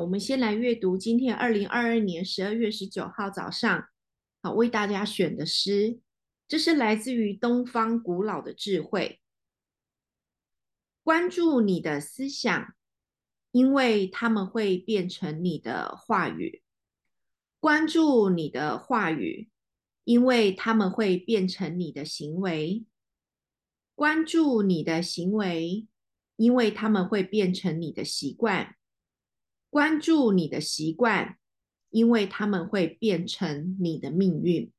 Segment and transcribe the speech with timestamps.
[0.00, 3.88] 我们先来阅读今天二零二二年十二月十九号早上，
[4.42, 6.00] 好为大家选的诗，
[6.48, 9.20] 这是来自于东方古老的智慧。
[11.02, 12.74] 关注你的思想，
[13.50, 16.62] 因为他们会变成你的话语；
[17.60, 19.50] 关注你的话语，
[20.04, 22.84] 因为他们会变成你的行为；
[23.94, 25.86] 关注你的行为，
[26.36, 28.76] 因为他们会变成你的习惯。
[29.72, 31.38] 关注你的习惯，
[31.88, 34.70] 因为他们会变成你的命运。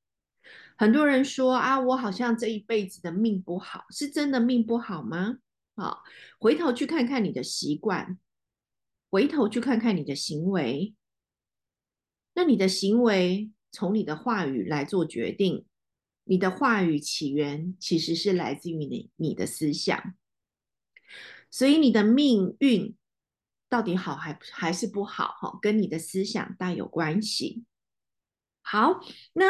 [0.78, 5.40] 很多人说啊，我好像这一辈子的命不好，是真的命不好吗？
[5.76, 6.04] 好，
[6.38, 8.20] 回头去看看你的习惯，
[9.10, 10.94] 回头去看看你的行为。
[12.36, 15.66] 那你的行为从你的话语来做决定，
[16.26, 20.14] 你的话语起源其实是来自于你你的思想，
[21.50, 22.96] 所以你的命运。
[23.74, 25.36] 到底好还还是不好？
[25.42, 27.64] 哈，跟你的思想大有关系。
[28.62, 29.00] 好，
[29.34, 29.46] 那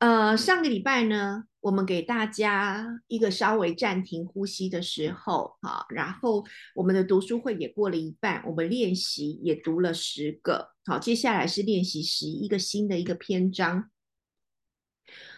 [0.00, 13.88] 呃，上个礼拜呢，我们给大家一个稍微暂停呼吸的时候，哈，然后我们的读书会也过了一半，我们练习也读了十个，好，接下来是练习十一个新的一个篇章。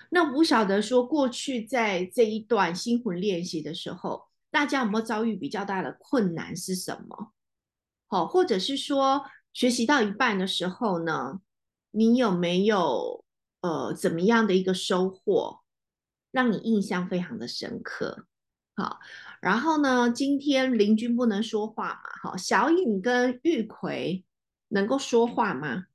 [0.08, 7.34] 那不晓得说过去在这一段心魂练习的时候，大家有没有遭遇比较大的困难是什么？
[8.14, 11.40] 哦，或者是说学习到一半的时候呢，
[11.90, 13.24] 你有没有
[13.60, 15.62] 呃怎么样的一个收获，
[16.30, 18.26] 让你印象非常的深刻？
[18.76, 19.00] 好，
[19.40, 22.00] 然后呢，今天林君不能说话嘛？
[22.22, 24.24] 好，小颖跟玉葵
[24.68, 25.86] 能够说话吗？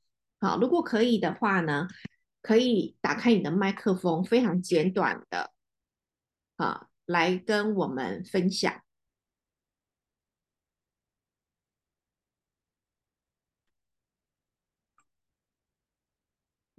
[0.41, 1.87] 好，如果可以的话呢，
[2.41, 5.51] 可以打开你的麦克风，非常简短的
[6.57, 8.73] 啊，来跟我们分享。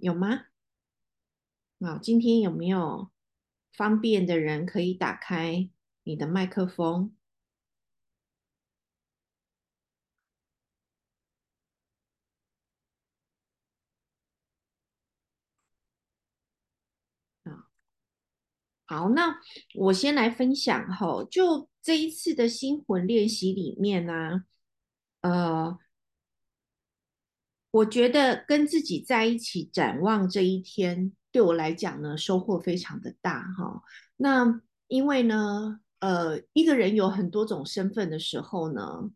[0.01, 0.45] 有吗？
[1.79, 3.11] 啊，今天有没有
[3.71, 5.69] 方便的人可以打开
[6.03, 7.15] 你的麦克风？
[17.43, 17.69] 啊，
[18.85, 19.39] 好，那
[19.75, 24.45] 我先来分享哈，就这一次的心魂练习里面呢，
[25.21, 25.77] 呃。
[27.71, 33.81] 我觉得跟自己在一起展望这一天，对我来讲呢，收获非常的大哈。
[34.17, 39.09] 那因为呢，呃，一个人有很多种身份的时候呢，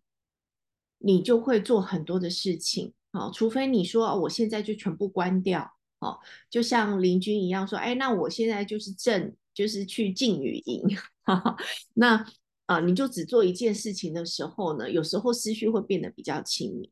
[1.00, 3.30] 你就会做很多的事情啊。
[3.30, 6.18] 除非你说我现在就全部关掉哦，
[6.50, 10.82] 就像林君一样说，哎，那我现在就是正，就是去禁语营。
[11.96, 12.26] 那
[12.68, 16.90] 啊，你就只做一件事情的时候呢，有时候思绪会变得比较清明。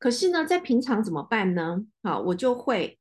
[0.00, 1.84] 可是呢，在平常怎么办呢？
[2.02, 2.98] 好，我就会，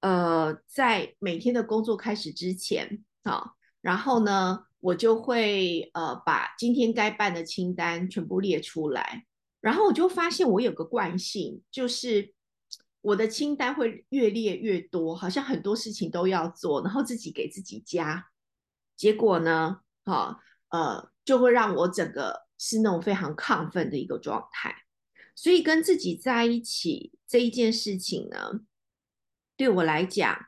[0.00, 9.24] 呃，在每天的工作开始之前，好，然后呢，我就会呃把今天该办的清单全部列出来，
[9.62, 12.34] 然后我就发现我有个惯性，就是
[13.00, 18.26] 我的清单会越列越多，好像很多事情都要做，然后自己给自己加，
[18.94, 20.38] 结果呢，好，
[20.68, 24.83] 呃，就会让我整个是那种非常亢奋的一个状态。
[25.34, 28.60] 所以跟自己在一起这一件事情呢，
[29.56, 30.46] 对我来讲，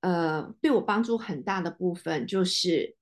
[0.00, 2.96] 呃，对我帮助很大的部分就是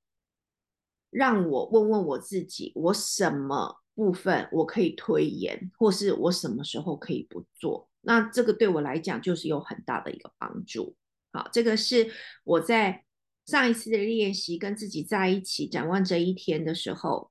[1.11, 7.89] 让我问问我自己，我什么部分我可以推延，或是我什么时候可以不做？
[8.01, 10.97] 那这个对我来讲就是有很大的一个帮助。
[11.33, 12.11] 好，这个是
[12.45, 13.05] 我在
[13.45, 17.31] 上一次的练习跟自己在一起展望这一天的时候，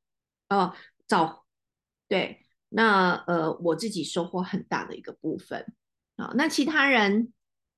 [0.50, 0.74] 哦，
[1.08, 1.46] 找
[2.08, 2.44] 对。
[2.70, 5.74] 那呃，我自己收获很大的一个部分
[6.18, 6.34] 啊。
[6.36, 7.32] 那其他人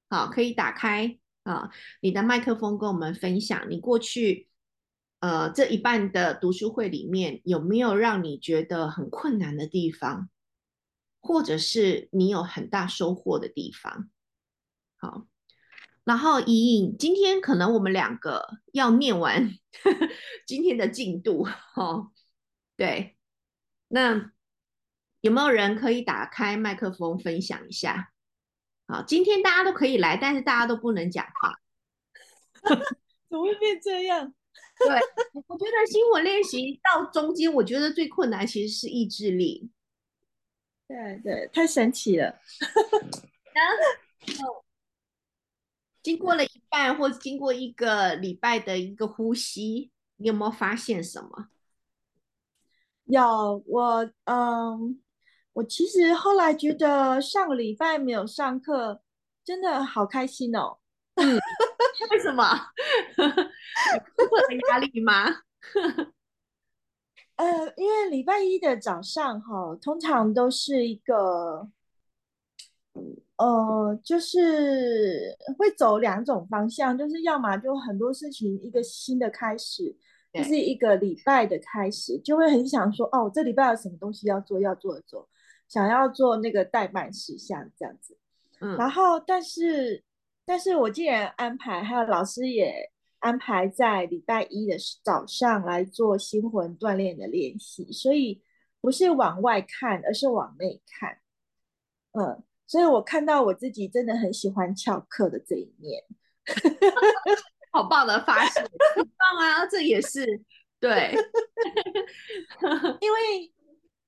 [0.10, 1.70] 好，可以打开啊，
[2.02, 4.50] 你的麦克风跟我们分享，你过去
[5.20, 10.28] 呃这一半的读书会里面有没有让你觉得很困难的地方，
[11.22, 14.10] 或者是你有很大收获的地方？
[14.98, 15.28] 好，
[16.04, 19.54] 然后怡颖，今天可能我们两个要念完
[20.48, 22.12] 今天的进度哦。
[22.76, 23.16] 对，
[23.90, 24.32] 那。
[25.22, 28.12] 有没有人可以打开麦克风分享一下？
[28.88, 31.54] 好，今天大家都可以来，但是大家都不能讲话。
[33.30, 34.34] 怎么会变这样？
[34.80, 34.88] 对，
[35.48, 39.70] 我觉得新火练习到中间，我觉得最困难其实是意志力。
[40.88, 42.40] 对对，太神奇了。
[43.54, 43.68] 然
[44.40, 44.66] 后
[46.02, 51.50] 经过了一半，或者经过一个礼拜的一个呼吸，你有没有发现什么？
[53.04, 55.02] 有，我嗯。
[55.54, 59.02] 我其实后来觉得上个礼拜没有上课，
[59.44, 60.78] 真的好开心哦。
[61.20, 61.38] 嗯，
[62.12, 62.44] 为什么？
[63.18, 65.26] 有课的压力吗？
[67.36, 71.70] 呃，因为礼拜一的早上哈，通常都是一个，
[73.38, 79.96] 呃，就是会走两种方向，就是要么就很多事情一个新的开始，
[80.34, 85.28] 就是，一个礼拜的开始，就会很想说，哦，这礼拜有什么东西要做，要做的做，
[85.70, 88.18] 想要做那个代办事项这样子。
[88.60, 90.04] 嗯，然后，但是，
[90.46, 98.42] 但是我既然安排，还有老师也安排在礼拜一的早上来做心魂锻炼的练习，所以
[98.82, 101.20] 不是往外看，而是往内看。
[102.12, 106.04] 嗯，所以我看到我自己真的很喜欢翘课的这一面。
[107.72, 108.64] 好棒的发现，
[108.96, 109.66] 很棒啊！
[109.68, 110.26] 这也是
[110.80, 111.14] 对，
[113.00, 113.54] 因为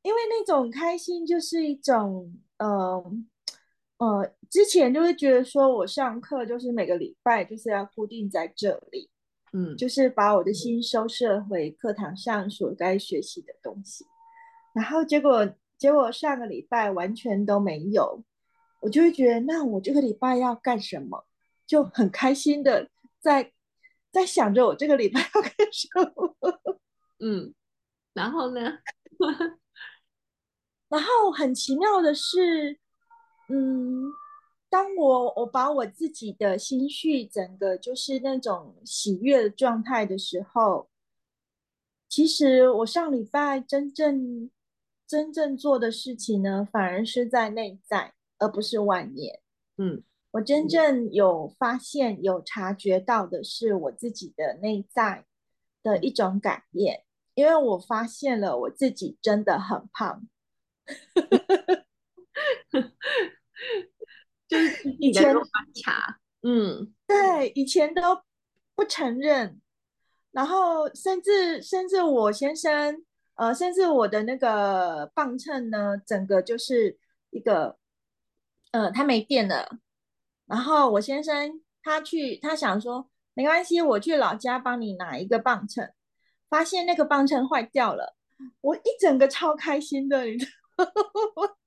[0.03, 3.03] 因为那种开心就是一种，呃
[3.97, 9.09] 呃，之前就会觉得说我上课就是每个礼拜就是要固定在这里，
[9.53, 14.03] 嗯就是把我的心收摄回课堂上所该学习的东西，
[14.73, 18.23] 然后结果结果上个礼拜完全都没有，
[18.79, 21.25] 我就会觉得那我这个礼拜要干什么，
[21.67, 22.89] 就很开心的
[23.19, 23.51] 在
[24.11, 26.35] 在想着我这个礼拜要干什么。
[27.21, 27.53] 嗯，
[28.13, 28.79] 然后呢？
[30.91, 32.77] 然后很奇妙的是，
[33.47, 34.03] 嗯，
[34.69, 40.89] 当我我把我自己的心绪整个就是那种喜悦的状态的时候，
[42.09, 44.51] 其实我上礼拜真正
[45.07, 49.39] 真正做的事情呢，反而是在内在，而不是外面。
[49.77, 55.25] 嗯我真正有发现、有察觉到的是我自己的内在
[55.83, 57.03] 的一种改变，
[57.33, 60.27] 因为我发现了我自己真的很胖。
[64.47, 65.45] 就是以前的观
[65.81, 68.21] 察，嗯对以前都
[68.75, 69.61] 不承认，
[70.31, 73.05] 然后甚至甚至我先生，
[73.35, 76.99] 呃，甚至我的那个磅秤呢，整个就是
[77.29, 77.77] 一个，
[78.71, 79.77] 呃，它没电了。
[80.45, 85.93] 然后我先生他去，他想说没关系，我去老家帮你拿一个磅秤，
[86.49, 88.17] 发现那个磅秤坏掉了，
[88.59, 90.57] 我一整个超开心的，你知道吗？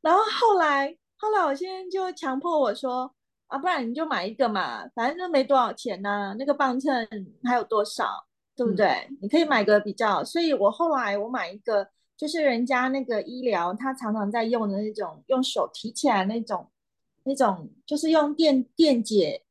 [0.00, 3.14] 然后后来后来我现在就强迫我说
[3.48, 7.06] 啊，不然你就买一个嘛，反正就没多少钱呐、那个磅秤
[7.44, 8.24] 还有多少，
[8.56, 9.08] 对不嗯对？
[9.20, 16.70] 你可以买个比较，所以我后来我买一个，就是人家那个医疗他常常在用的那种，用手提起来那种，
[17.24, 19.42] 那种就是用电电解，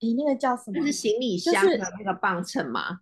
[0.00, 0.78] 诶，那个叫什么？
[0.78, 3.00] 就是行李箱的就是那个磅秤嘛，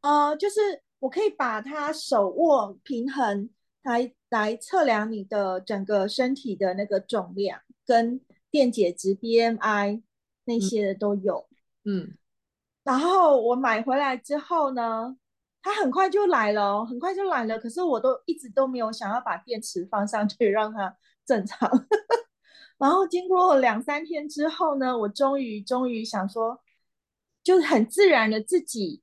[0.00, 3.50] 呃，就是我可以把它手握平衡
[3.82, 8.18] 来来测量你的整个身体的那个重量跟
[8.50, 10.02] 电解质 BMI
[10.46, 11.46] 那嗯些的都有。
[11.84, 12.16] 嗯
[12.84, 15.14] 然后我买回来之后呢，
[15.62, 17.58] 它很快就来了哦，很快就来了。
[17.58, 20.96] 可是我都一直都没有想要把电池放上去让它
[21.26, 21.70] 正常。
[22.78, 26.62] 然后经过两三天之后呢，我终于终于想说，
[27.42, 29.02] 就很自然的自己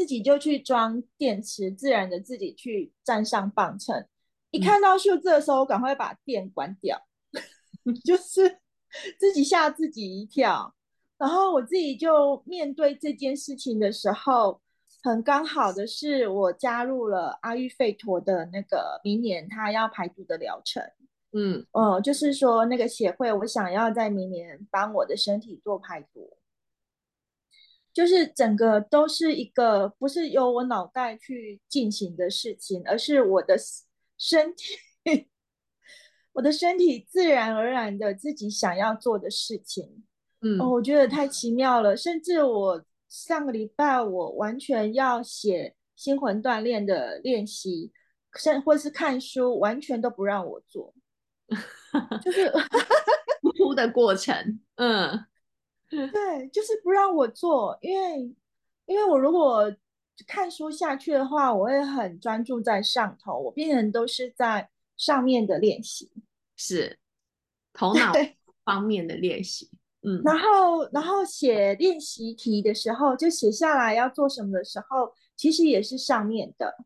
[0.00, 4.06] 自己就去装电池，自然的自己去站上磅秤。
[4.50, 6.98] 一嗯看到数字的时候，我赶快把电关掉，
[8.02, 8.60] 就是
[9.18, 10.74] 自己吓自己一跳。
[11.18, 14.62] 然后我自己就面对这件事情的时候，
[15.02, 20.82] 很刚好的是我加入了阿育吠陀的那个明年他要排毒的疗程。
[21.32, 26.38] 嗯呃，就是说那个协会，我想要在明年帮我的身体做排毒，
[28.00, 33.56] 就是整个都是一个不是由我脑袋去进行的事情，而是我的
[34.16, 34.74] 身体，
[36.32, 39.84] 我的身体自然而然的自己想要做的事情。
[39.84, 47.92] 哦，嗯我觉得太奇妙了，甚至我上个礼拜我完全要写心魂锻炼的练习，
[48.38, 50.94] 甚或是看书，完全都不让我做，
[52.24, 52.50] 就是
[53.42, 55.26] 突突的过程，嗯
[55.90, 58.34] 对，就是不让我做，因为
[58.86, 59.74] 因为我如果
[60.26, 66.10] 看书下去的话，我会很专注在上头，我变成都是在上面的练习。
[66.56, 66.98] 是
[67.72, 68.12] 头脑，
[68.64, 69.70] 方面的练习，
[70.02, 70.20] 嗯。
[70.24, 76.76] 然后然后写练习题的时候，就写下来要做什么的时候，其实也是上面的，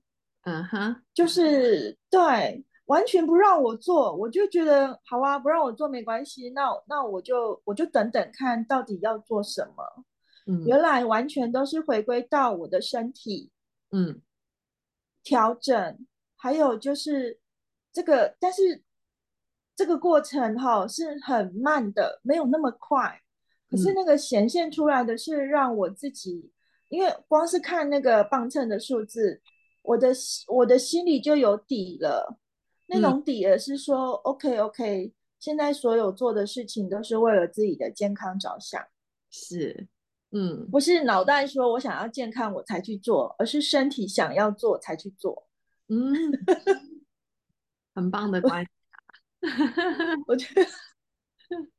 [0.45, 10.05] 嗯哼，就是对，完全不让我做，我就觉得好啊，不让我做没关系，那那我就我就等等看到底要做什么。
[10.47, 13.50] 嗯原来完全都是回归到我的身体
[13.91, 14.21] 嗯
[15.23, 17.41] 调整，还有就是
[17.91, 18.83] 这个，但是
[19.75, 23.23] 这个过程哈是很慢的，没有那么快。
[23.71, 26.53] 可是那个显现出来的是让我自己，
[26.91, 29.41] 因为光是看那个磅秤的数字，
[29.81, 30.12] 我的
[30.49, 32.38] 我的心里就有底了。
[32.87, 38.83] 那种底儿是说，OK OK，现在所有做的事情都是为了自己的健康着想。
[39.31, 39.88] 是，
[40.31, 45.49] 嗯，不是脑袋说我想要健康我才去做，而是身体想要做才去做。
[45.88, 46.12] 嗯，
[47.95, 48.71] 很棒的关系。
[50.26, 50.67] 我觉得，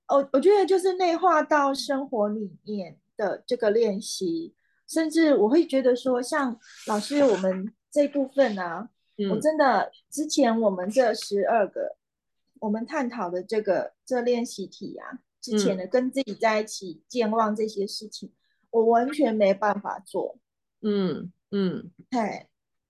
[0.10, 4.54] 我我觉得就是内化到生活里面的这个练习，
[4.88, 8.90] 甚至我会觉得说，像老师我们这部分啊，
[9.32, 11.96] 我真的之前我们这十二个
[12.60, 18.32] 我们探讨的这个这练习题啊，之前的跟自己在一起健忘这些事情，
[18.70, 20.38] 我完全没办法做。
[20.82, 22.48] 嗯嗯，对，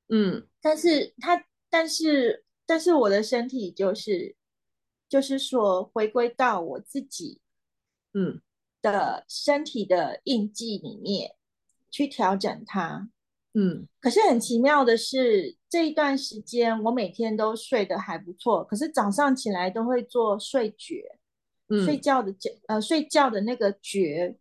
[0.10, 4.36] 嗯，但是他，但是，但是我的身体就是。
[5.08, 7.39] 就是说，回归到我自己，
[8.13, 8.41] 嗯
[8.82, 11.36] 的身体的印记里面
[11.91, 13.08] 去调整它，
[13.55, 13.88] 嗯。
[14.00, 20.95] 可是很奇妙的是，这一段时间我每天都睡得还不错，可是早上起来都会做睡觉，
[21.83, 24.38] 睡觉的觉，呃，睡觉的那个觉，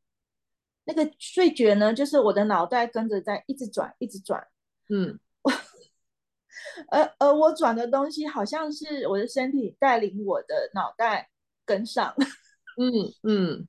[0.84, 4.46] 那个睡觉呢，就是我的脑袋跟着在一直转，一直转，
[4.90, 5.18] 嗯。
[6.88, 11.30] 而而我转的东西，好像是我的身体带领我的脑袋
[11.64, 12.12] 跟上，
[12.80, 13.68] 嗯嗯，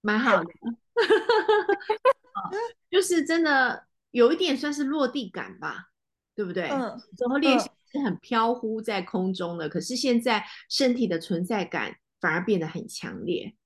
[0.00, 0.50] 蛮好的，
[2.90, 5.88] 就是真的有一点算是落地感吧，
[6.36, 6.68] 对不对？
[6.68, 6.80] 嗯，
[7.18, 13.56] 然后练习是很飘忽在空中的，可是现在身体的存在感反而变得很强烈，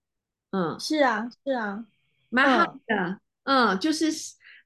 [0.52, 1.84] 嗯，是啊是啊，
[2.30, 4.10] 蛮好的，嗯，就是。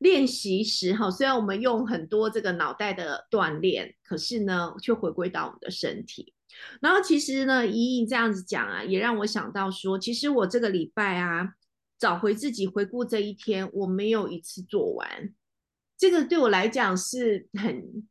[0.01, 6.33] 练习时哈，虽然我们用很多这个脑袋的锻炼，可是呢，却回归到我们的身体。
[6.81, 11.53] 然后其实呢，怡莹这样子讲啊，也让我想到说，其实我这个礼拜啊，
[11.99, 15.35] 找回自己，回顾这一天，我没有一次做完。
[16.01, 18.09] 这个对我来讲是很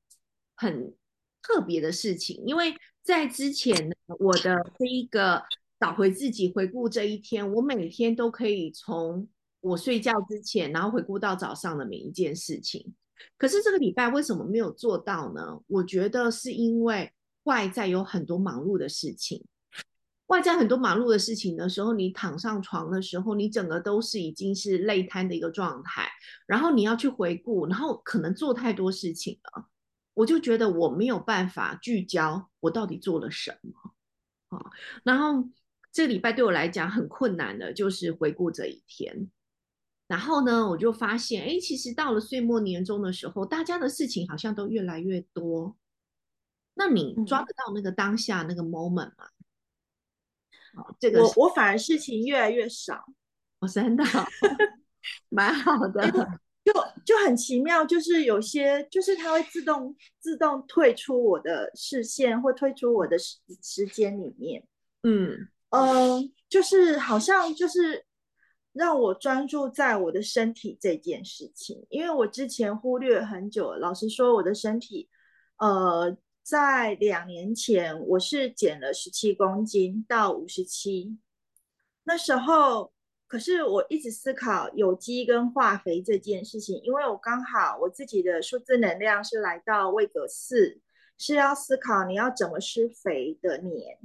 [0.55, 0.93] 很
[1.41, 3.75] 特别的事情，因为在之前，
[4.19, 5.43] 我的这一个
[5.79, 9.27] 找回自己，回顾这一天，我每天都可以从。
[9.61, 12.95] 我睡觉之前，然后回顾到早上的每一件事情。
[13.37, 15.59] 可是这个礼拜为什么没有做到呢？
[15.67, 17.11] 我觉得是因为
[17.43, 19.43] 外在有很多忙碌的事情。
[20.29, 26.07] 外在很多忙碌的事情的时候，你躺上床的时候，你整个都是已经是累瘫的一个状态。
[26.47, 29.67] 然后你要去回顾，然后可能做太多事情了，
[30.13, 34.71] 我就觉得我没有办法聚焦，我到底做了什么啊？
[35.03, 35.49] 然后
[35.91, 39.29] 这个礼拜对我来讲很困难的，就是回顾这一天。
[40.07, 45.75] 然后呢，我就发现，哎，其实到了岁末年终的时候，大家的事情好像都越来越多。
[46.75, 49.25] 那你抓得到那个当下那个 moment 吗？
[50.75, 53.03] 哦，这个我我反而事情越来越少。
[53.59, 54.03] 我真的
[55.29, 56.09] 蛮好的，
[56.63, 56.73] 就
[57.05, 64.63] 就很奇妙，就是有些就是它会自动自动退出我的视线，或退出我的时时间里面。
[65.03, 68.05] 嗯嗯，就是好像就是。
[68.71, 73.73] 让我专注在我的身体这件事情，因为我之前忽略很久。
[73.73, 75.09] 老实说，我的身体，
[75.57, 76.15] 呃，
[76.49, 81.19] 在两年前我是减了十七公斤到五十七，
[82.05, 82.91] 那时候，
[83.27, 90.81] 可是我一直思考有机跟化肥这件事情，因为我刚好我自己的数字能量是来到位格四，
[91.19, 93.99] 是要思考你要怎么施肥的年。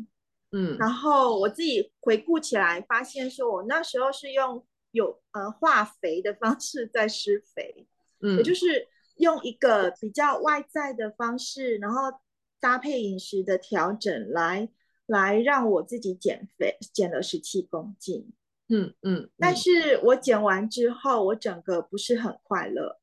[0.52, 7.88] 嗯，然后我自己回顾起来，发现说我那时候是用有呃化肥的方式在施肥，
[8.20, 8.86] 嗯，也就是
[9.16, 12.20] 用一个比较外在的方式，然后
[12.64, 14.70] 搭配饮食的调整来
[15.04, 18.32] 来让我自己减肥，减了十七公斤，
[18.70, 22.98] 嗯嗯，但是我减完之后，我整个不是很快乐。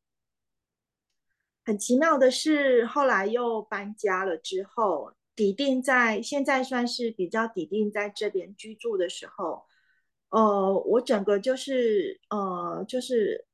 [1.64, 5.14] 很奇妙的是，后来又搬家了之后。
[5.34, 9.64] 抵定在现在算是比较抵定在这边居住的时候，
[10.30, 13.46] 呃，我整个就是呃，就是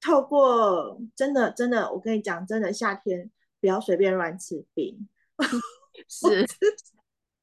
[0.00, 3.30] 透过真的真的，我跟你讲，真的夏天
[3.62, 5.08] 不要随便乱吃冰，
[6.10, 6.44] 是，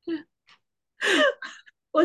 [1.91, 2.03] 我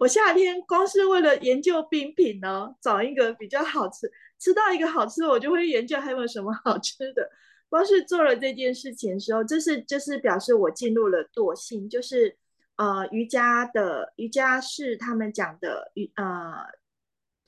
[0.00, 7.30] 我夏天光是为了研究冰品呢，找一个比较好吃，吃到一个好吃的，我就会研究还有什么好吃的。
[7.70, 12.36] 光是做了这件事情的时候，这是就是表示我进入了惰性，就是
[12.76, 16.66] 呃瑜伽的瑜伽是他们讲的宇呃，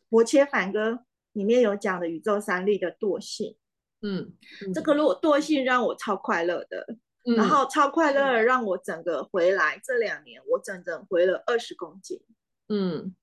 [0.09, 3.55] 伯切反歌里面有讲的宇宙三力的惰性。
[4.03, 4.33] 嗯，
[4.75, 6.87] 这个惰惰性让我超快乐的，
[7.25, 12.21] 嗯然后超快乐让我整个回来这两年，我整整回了二十公斤，
[12.69, 13.15] 嗯。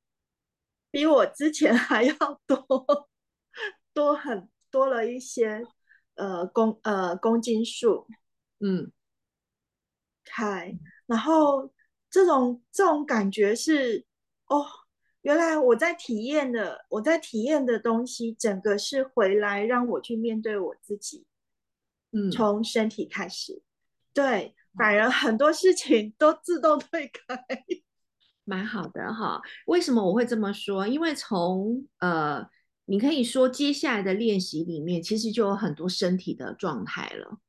[0.91, 2.15] 比我之前 还要
[2.45, 3.09] 多
[3.93, 5.63] 多很多了一些
[6.15, 8.07] 呃公呃公斤数，
[8.59, 8.91] 嗯。
[10.25, 11.71] 开，然后
[12.09, 14.05] 这种这种感觉是
[14.47, 14.65] 哦，
[15.23, 21.25] 原来我在体验的我在体验的东西，整个是回来让我去面对我自己，
[22.11, 23.61] 嗯，从身体开始，
[24.13, 27.43] 对，反而很多事情都自动退开。
[28.45, 29.41] 蛮好的哈。
[29.67, 30.85] 为什么我会这么说？
[30.87, 32.45] 因为从呃，
[32.85, 37.39] 你可以说接下来的练习里面，其实就有很多身体的状态了。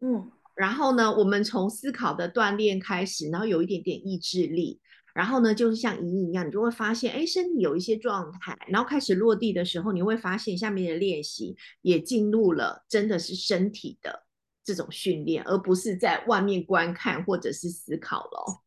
[0.00, 4.80] 嗯然后呢，我们从思考的锻炼开始，然后有一点点意志力，
[5.16, 14.26] 然后呢，就是像隐隐一样，你就会发现，哎，身体有一些状态，然后开始落地的时候，你会发现下面的练习也进入了真的是身体的
[14.62, 18.62] 这种训练，而不是在外面观看或者是思考咯。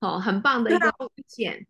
[0.00, 1.64] 哦，很棒的一个发现。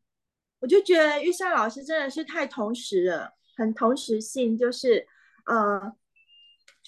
[0.60, 5.06] 我就觉得玉山老师真的是太同时了，很同时性，就是
[5.44, 5.92] 呃，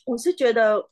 [0.07, 0.89] 我是觉得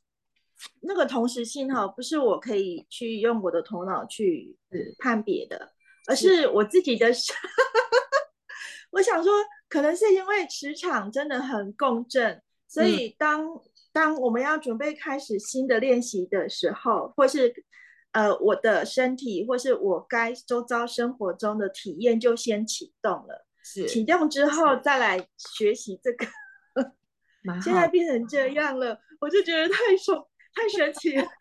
[0.81, 4.55] 那个同时性哈，不是我可以去用我的头脑去
[4.99, 5.71] 判别的，
[6.07, 7.11] 而是我自己的。
[8.91, 9.33] 我想说，
[9.67, 13.47] 可能是因为磁场真的很共振，所以当、
[13.91, 17.51] 当我们要准备开始新的练习的时候，或是
[18.11, 23.47] 呃我的身体，或是我该周遭生活中的体验就先启动了。
[23.63, 26.27] 是启动之后再来学习这个，
[27.63, 30.15] 现在变成这样了，我就觉得太神
[30.53, 31.25] 太神奇了。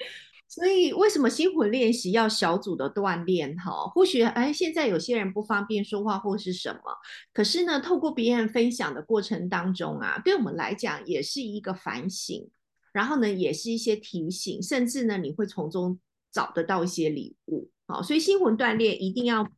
[0.50, 3.56] 所以为什么心魂练习要小组的锻炼？
[3.56, 6.80] 哈，或许哎，现在有些人不方便说话或是什么，
[7.32, 12.50] 可是呢，透过别人分享的过程当中啊，对我们来讲也是一个反省，
[12.92, 16.00] 然后呢，也是一些提醒，甚至呢，你会从中
[16.32, 17.70] 找得到一些礼物。
[17.86, 19.48] 好，所以心魂锻炼一定要，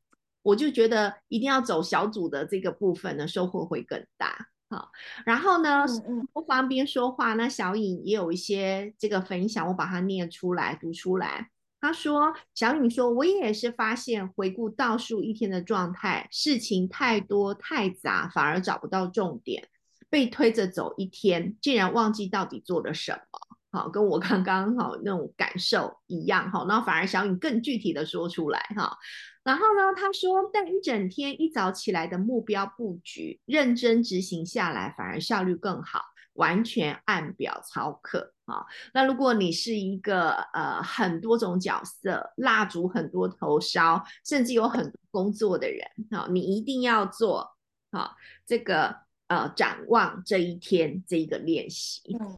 [0.43, 4.52] 我就觉得一定要走小组的这个部分呢，收获会更大。
[4.73, 4.91] 好，
[5.27, 5.85] 然后呢，
[6.33, 11.51] 不方便说话，那小颖也有一些这个分享，我把它念出来读出来。
[11.79, 19.69] 他说：“小颖说，我也是发现，回顾倒数一天的状态，事情太多太杂，反而找不到重点，
[20.09, 23.52] 被推着走一天，竟然忘记到底做了什么。
[23.73, 26.51] 好，跟我刚刚好那种感受一样。
[26.51, 28.61] 好，那反而小雨更具体的说出来。
[28.77, 28.99] 哈，
[29.43, 36.03] 然后呢，他说，但一整天一早起来的目标布局，认真执行下来，反而效率更好，
[36.35, 38.63] 完全按表操课啊。
[38.93, 45.81] 那如果你是一个呃很多种角色，蜡烛很多头烧，甚至有很多工作的人，
[46.11, 47.57] 好，你一定要做
[47.91, 48.15] 好
[48.47, 48.95] 这个
[49.29, 52.15] 呃展望这一天这一个练习。
[52.21, 52.37] 嗯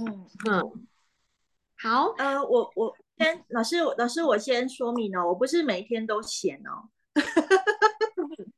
[0.00, 0.86] 嗯嗯，
[1.78, 6.88] 好，呃，我我先老师老师，我先说明哦，我不是每一天都闲哦。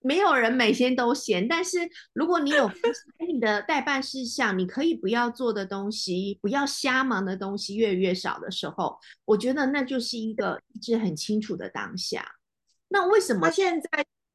[0.00, 1.76] 没有人每天都闲，但是
[2.12, 2.70] 如果你有
[3.26, 12.24] 你的代办事项，你可以不要做的东西，不要瞎忙的东西越来越少的时候，我觉得那就是一个一直很清楚的当下。
[12.88, 13.88] 那为什么他现在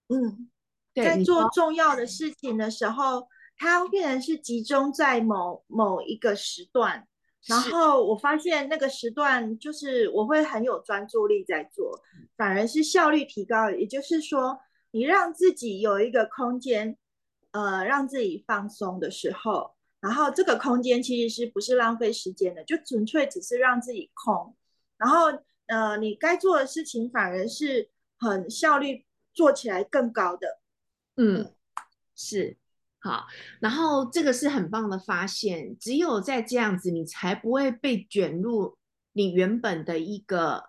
[0.09, 0.49] 嗯，
[0.93, 7.07] 在对你做重要的事情的时候，它变成是集中在某某一个时段，
[7.45, 12.01] 然后我发现那个时段就是我会很有专注力在做，
[12.35, 13.69] 反而是效率提高。
[13.69, 14.59] 也就是说，
[14.91, 16.97] 你让自己有一个空间，
[17.51, 24.55] 呃，让自己放松的时候，然后这个空间其实是不是浪费时间的，就纯粹只是让自己空，
[24.97, 25.27] 然后
[25.67, 30.59] 呃，你该做的事情反而是很效率做起来更高的。
[31.15, 31.53] 嗯，
[32.15, 32.57] 是
[33.03, 33.27] 好，
[33.59, 38.77] 然后这个是很棒的发现，只有在这样子，你才不会被卷入
[39.11, 40.63] 你原本的一个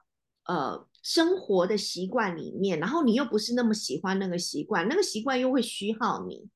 [0.47, 6.49] 呃生活的习惯里面，然后你又不是那么喜欢那个习惯，那个习惯又会虚耗你。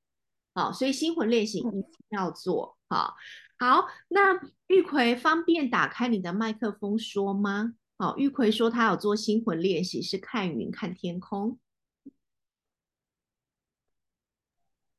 [0.53, 2.77] 好，所以心魂练习一定要做。
[2.89, 3.15] 好，
[3.61, 4.35] 好，那
[4.67, 7.75] 玉葵方便打开你的麦克风说吗？
[7.99, 11.57] 好，玉葵说他有做心魂练习，是看云看天空。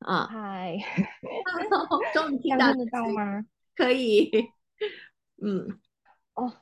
[0.00, 0.76] 啊，嗨，
[2.14, 2.72] 终于听到
[3.14, 3.44] 吗？
[3.74, 4.30] 可以，
[5.42, 5.78] 嗯。
[6.34, 6.52] 哦，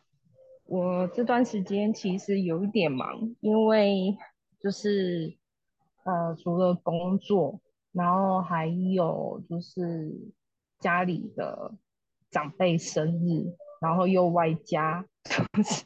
[0.64, 4.16] 我这段时间其实有一点忙，因为
[4.61, 5.37] 就是
[6.05, 7.61] 呃，除了工作，
[7.92, 10.12] 然后还有就是
[10.81, 11.72] 家里的
[12.31, 15.85] 长辈生日，然后又外加 就是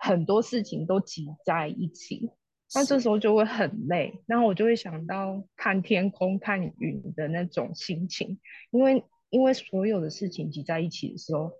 [0.00, 2.30] 很多事情都挤在一起，
[2.74, 8.38] 那这时候就会很累，然后我就会想到看天空、看云的那种心情，
[8.70, 11.50] 因为因为所有的事情挤在一起的时候，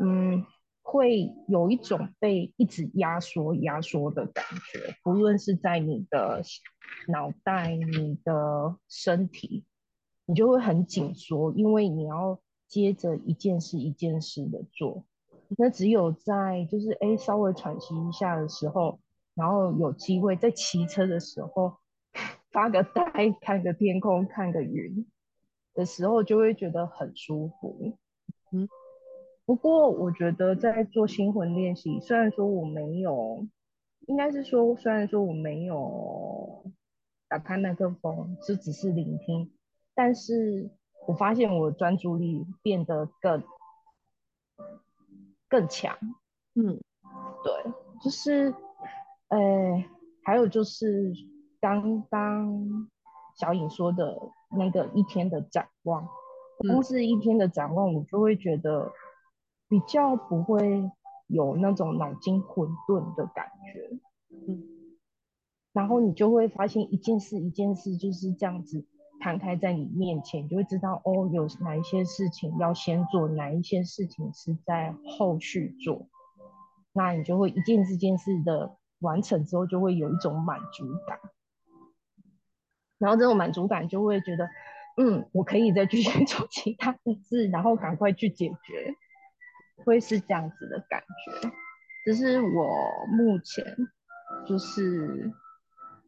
[0.00, 0.44] 嗯，
[0.82, 6.42] 会有一种被一直压缩、压缩的感觉，不论是在你的
[7.08, 9.64] 脑袋、你的身体，
[10.26, 15.04] 你就会很紧缩，因为你要接着一件事一件事的做。
[15.56, 18.98] 那只有在就是哎稍微喘息一下的时候，
[19.34, 21.78] 然后有机会在骑车的时候
[22.50, 25.06] 发个呆，看个天空，看个云
[25.74, 27.96] 的时候，就会觉得很舒服。
[28.52, 28.68] 嗯，
[29.44, 33.46] 不过我觉得在做心魂练习，虽然说我没有，
[34.06, 36.64] 应该是说虽然说我没有
[37.28, 39.52] 打开麦克风，就只是聆听，
[39.94, 40.70] 但是
[41.06, 43.42] 我发现我专注力变得更。
[45.46, 45.96] 更强，
[46.54, 46.80] 嗯，
[47.44, 48.52] 对，就是，
[49.34, 49.84] 呃，
[50.22, 51.12] 还有就是
[51.60, 52.88] 刚刚
[53.36, 54.16] 小颖说的
[54.56, 56.06] 那个一天的展望，
[56.58, 58.92] 光是一天的展望，我就会觉得
[59.68, 60.88] 比较不会
[61.26, 63.98] 有那种脑筋混沌的感觉，
[64.46, 64.62] 嗯，
[65.72, 68.86] 然后你就会发现一件事一件事就是这样子。
[69.20, 76.08] 摊开在你面前，你就会知道哦，有哪一些事情要先做，哪一些事情是在后续做。
[76.92, 81.20] 那你就会一件这件事的完成之后，就会有一种满足感。
[82.98, 84.48] 然后这种满足感就会觉得，
[84.96, 88.94] 嗯，我可以再继续 做其他的事，然后赶快去解决，
[89.84, 91.50] 会是这样子的感觉。
[92.04, 93.64] 只是我目前
[94.46, 95.32] 就是。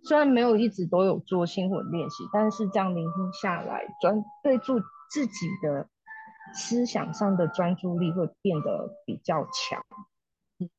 [0.04, 4.78] 虽然没有一直都有做心魂练习，但是这样聆听下来，专对住
[5.10, 5.88] 自己的
[6.54, 9.82] 思想上的专注力会变得比较强，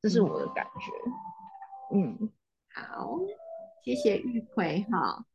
[0.01, 0.81] 这是我的感觉。
[1.93, 2.29] 嗯，
[2.73, 3.19] 好，
[3.83, 5.25] 谢谢玉葵哈，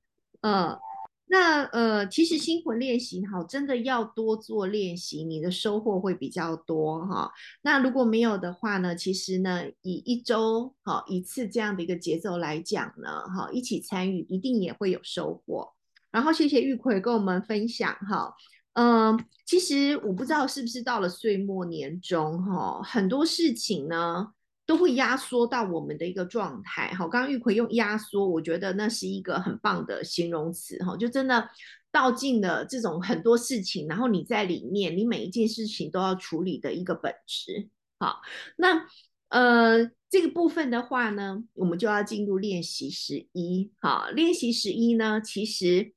[0.43, 0.79] 嗯。
[1.27, 7.33] 那呃，其实心魂练习哈，真的要多做练习，你的收获会比较多哈。
[7.63, 15.73] 那如果没有的话呢，其实呢，以一周哈一次这样的一个节奏来讲呢，哈，一起参与一定也会有收获。
[16.11, 18.35] 然后谢谢玉葵跟我们分享哈，
[18.75, 24.35] 嗯，其实我不知道是不是到了岁末年终哈，很多事情呢。
[24.73, 31.47] 都会压缩到我们的一个状态，好，刚刚玉葵用压缩，我觉得那是一个很棒的形容词，哈，就真的
[31.91, 38.23] 倒进了这种很多事情，然后你在里面，你每一件事情都要处理的一个本质，好，
[38.57, 38.87] 那
[39.29, 45.93] 呃这个部分的话呢，我们就要进入练习十一，好，练习十一呢，其实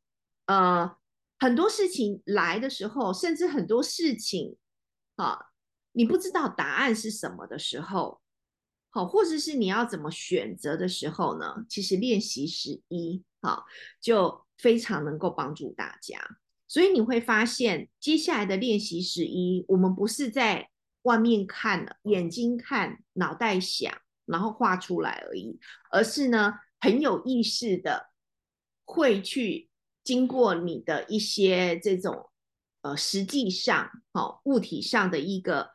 [0.47, 0.97] 呃
[1.39, 4.57] 很多事情来的时候，甚至很多事情，
[5.15, 5.39] 啊，
[5.93, 8.19] 你不知道答案是什么的时候。
[8.95, 11.65] 好，或者是你要怎么选择的时候呢？
[11.67, 13.65] 其实练习十一，好，
[13.99, 16.17] 就非常能够帮助大家。
[16.65, 20.69] 所以你会发现，接下来的练习十一，我们不是在
[21.01, 23.93] 外面看了，眼睛看，脑袋想，
[24.25, 25.59] 然后画出来而已，
[25.91, 28.11] 而是呢，很有意识的
[28.85, 29.69] 会去
[30.05, 32.29] 经过你的一些这种
[32.81, 35.71] 呃，实际上，好，物体上的一个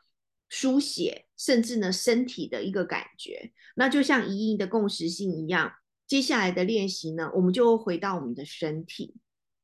[0.48, 1.26] 书写。
[1.40, 5.72] 甚至呢，身体的一个感觉，那就像一一的共识性一样。
[6.06, 9.16] 接下来的练习呢，我们就回到我们的身体。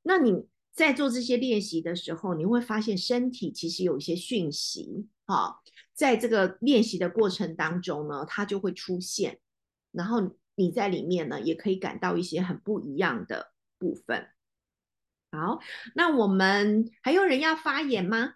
[0.03, 5.61] 那你在做这些练习的时候，你会发现身体其实有一些讯息，哈，
[5.93, 9.39] 在这个练习的过程当中呢，它就会出现，
[9.93, 14.29] 然后你在里面呢，也可以感到一些很不一样的部分。
[15.31, 15.61] 好，
[15.95, 18.33] 那我们还有人要发言吗？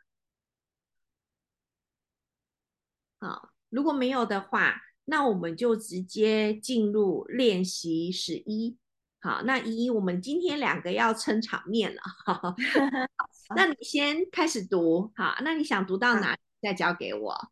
[3.20, 8.78] 好，如果没有的话，那我们就直接进入练习十一。
[9.20, 12.00] 好，那依依，我们今天两个要撑场面了。
[13.54, 17.50] 那你先开始读，好，那你想读到哪，再交给我。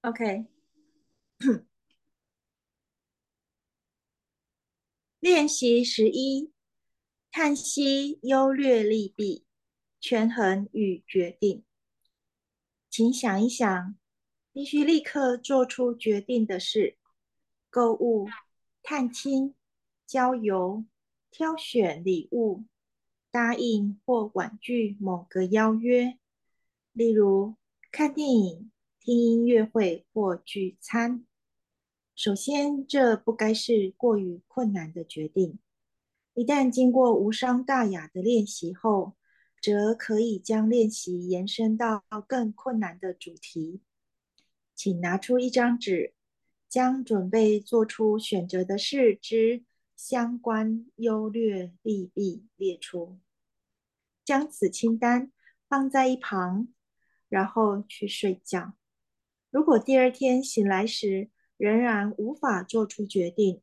[0.00, 0.46] OK，
[5.20, 6.50] 练习十一，
[7.30, 9.44] 叹息优劣利弊，
[10.00, 11.64] 权衡与决定，
[12.88, 13.96] 请想一想。
[14.54, 16.96] 必须立刻做出决定的是：
[17.70, 18.28] 购物、
[18.84, 19.52] 探亲、
[20.06, 20.84] 郊游、
[21.32, 22.62] 挑选礼物、
[23.32, 26.20] 答应或婉拒某个邀约，
[26.92, 27.56] 例如
[27.90, 31.26] 看电影、听音乐会或聚餐。
[32.14, 35.58] 首先，这不该是过于困难的决定。
[36.34, 39.14] 一旦经过无伤大雅的练习后，
[39.60, 43.80] 则可以将练习延伸到更困难的主题。
[44.84, 46.12] 请拿出一张纸，
[46.68, 49.64] 将准备做出选择的事之
[49.96, 53.18] 相关优劣利弊列出，
[54.26, 55.32] 将此清单
[55.70, 56.68] 放在一旁，
[57.30, 58.74] 然后去睡觉。
[59.50, 63.62] 如果第二天醒来时仍然无法做出决定，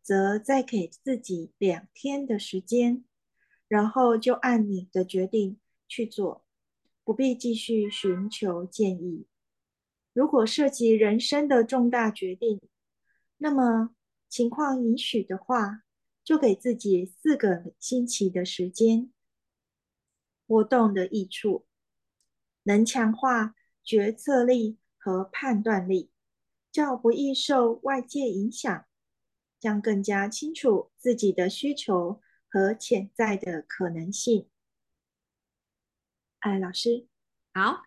[0.00, 3.02] 则再给自己两天的时间，
[3.66, 6.44] 然后就按你的决定去做，
[7.02, 9.26] 不必继续寻求建议。
[10.12, 12.60] 如果涉及人生的重大决定，
[13.38, 13.94] 那么
[14.28, 15.82] 情况允许的话，
[16.22, 19.12] 就给自己四个星期的时间。
[20.46, 21.66] 活动的益处
[22.64, 26.10] 能强化决策力和判断力，
[26.70, 28.84] 较不易受外界影响。
[29.62, 34.48] 将更加清楚自己的需求和潜在的可能性。
[36.40, 37.06] 哎，老师，
[37.54, 37.84] 好，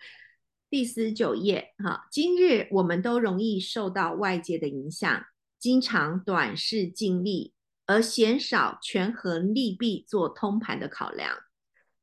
[0.76, 2.06] 第十九页哈。
[2.12, 5.26] 今日我们都容易受到外界的影响，
[5.58, 7.54] 经常短视尽力，
[7.86, 11.38] 而鲜少权衡利弊做通盘的考量。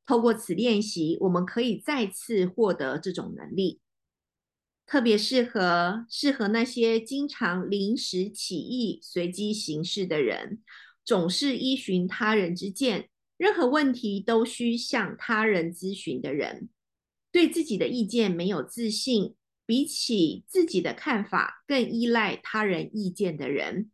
[0.07, 3.79] 透过此练习，我们可以再次获得这种能力。
[4.87, 10.63] 特别适合适合那些经常临时起意、随机行事的人，
[11.05, 13.07] 总是依循他人之见，
[13.37, 16.69] 任何问题都需向他人咨询的人，
[17.33, 23.89] 对自己的意见没有自信，比起自己的看法更依赖他人意见的人，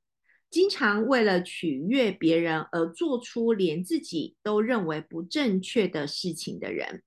[0.49, 7.02] 经常为了取悦别人而做出连自己都认为不正确的事情的人。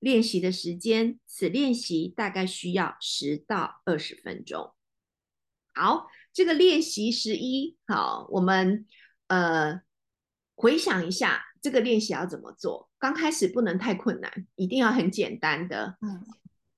[0.00, 4.74] 练习的时间，此练习大概需要十到二十分钟。
[5.72, 8.86] 好，这个练习十一，好，我们
[9.28, 9.80] 呃
[10.54, 12.87] 回想一下这个练习要怎么做。
[12.98, 15.96] 刚开始不能太困难，一定要很简单的。
[16.00, 16.24] 嗯，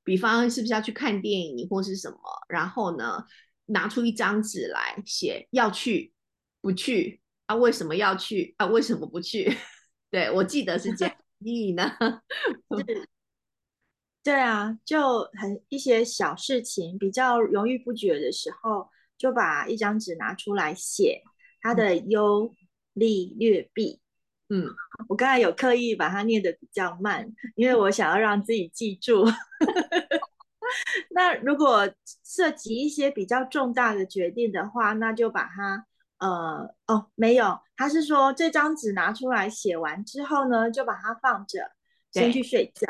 [0.05, 2.19] 比方是不是要去看电影或是什么？
[2.49, 3.25] 然后呢，
[3.67, 6.13] 拿出一张纸来写要去
[6.61, 7.55] 不去啊？
[7.55, 8.67] 为什么要去啊？
[8.67, 9.57] 为什么不去？
[10.11, 11.17] 对我记得是这样。
[11.39, 11.91] 你呢？
[14.23, 21.23] 对啊，就很一些小事情比较犹豫不决的时候，就把一张纸拿出来写
[21.63, 22.55] 它的优
[22.93, 24.03] 利劣弊。
[24.51, 24.67] 嗯，
[25.09, 29.25] 我刚才有刻意把它念的比较慢，因为我想要让自己记住。
[31.11, 31.91] 那如果
[32.25, 35.87] 涉及一些比较重大的决定的话，那就把它
[36.19, 41.73] 呃哦没有，他是说这张纸拿出来写完之后呢，就把它放着，
[42.13, 42.87] 先去睡觉。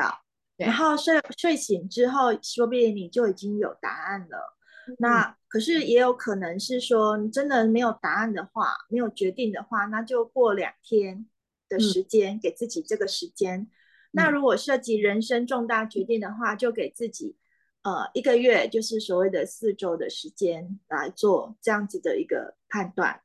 [0.57, 4.57] 然后睡睡醒之后，说不定你就已经有答案了。
[4.99, 11.25] 那可是也有可能是说，你真的没有答案的话，没有决定的话，那就过两天
[11.71, 13.67] 的时间，给自己这个时间。
[14.11, 17.35] 那如果涉及人生重大决定的话，就给自己
[17.83, 23.21] 呃一个月，就是所谓的四周的时间来做这样子的一个判断，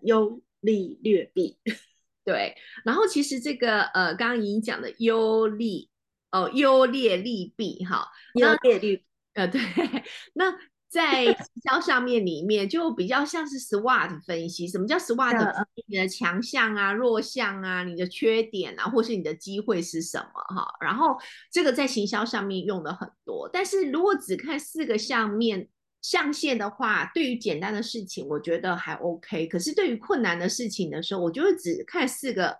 [0.00, 1.58] 优利劣弊。
[2.24, 5.90] 对，然后其实这个呃，刚刚已经讲的优利。
[6.34, 9.60] 哦，优劣利弊哈，优劣利，呃，对，
[10.32, 10.58] 那
[10.92, 14.68] 在营销上面里面就比较像是 SWOT 分析。
[14.68, 15.64] 什么叫 SWOT？
[15.86, 20.70] 你的强项啊、弱项啊、你的缺点啊，或是你的机会是什么哈？
[20.82, 21.16] 然后
[21.50, 25.66] 这个在行销上面用的很多，但是如果只看四个项面
[26.02, 32.58] 象限的话，对于简单的事情我觉得还 OK，可是对于困难的事情的时候，我就会只看四个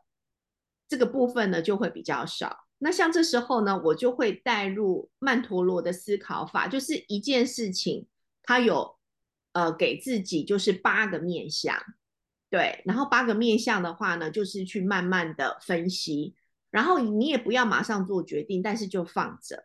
[0.88, 2.64] 这个部分呢，就会比较少。
[2.78, 8.06] 那像这时候呢，我就会带入曼陀罗的思考法，就是一件事情，
[8.42, 8.96] 它有
[9.52, 11.76] 呃给自己就是八个面相，
[12.50, 16.34] 对，然后八个面相的话呢，就是去慢慢的分析，
[16.70, 19.64] 然后你也不要马上做决定，但是就放着，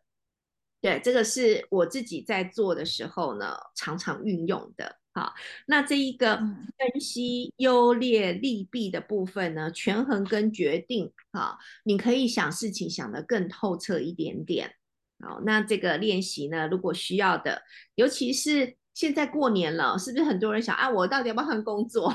[0.82, 4.98] 对，这个是我自己在做的时候呢，常常运用的。
[5.14, 5.34] 好，
[5.66, 14.76] 那这一个分析优劣利弊的部分呢，权衡跟决定，哈，你可以想事情想得更透彻一点点。
[15.20, 17.62] 好，那这个练习呢，如果需要的，
[17.96, 22.14] 尤其是现在过年了，是不是很多人想啊，我到底要不要换工作？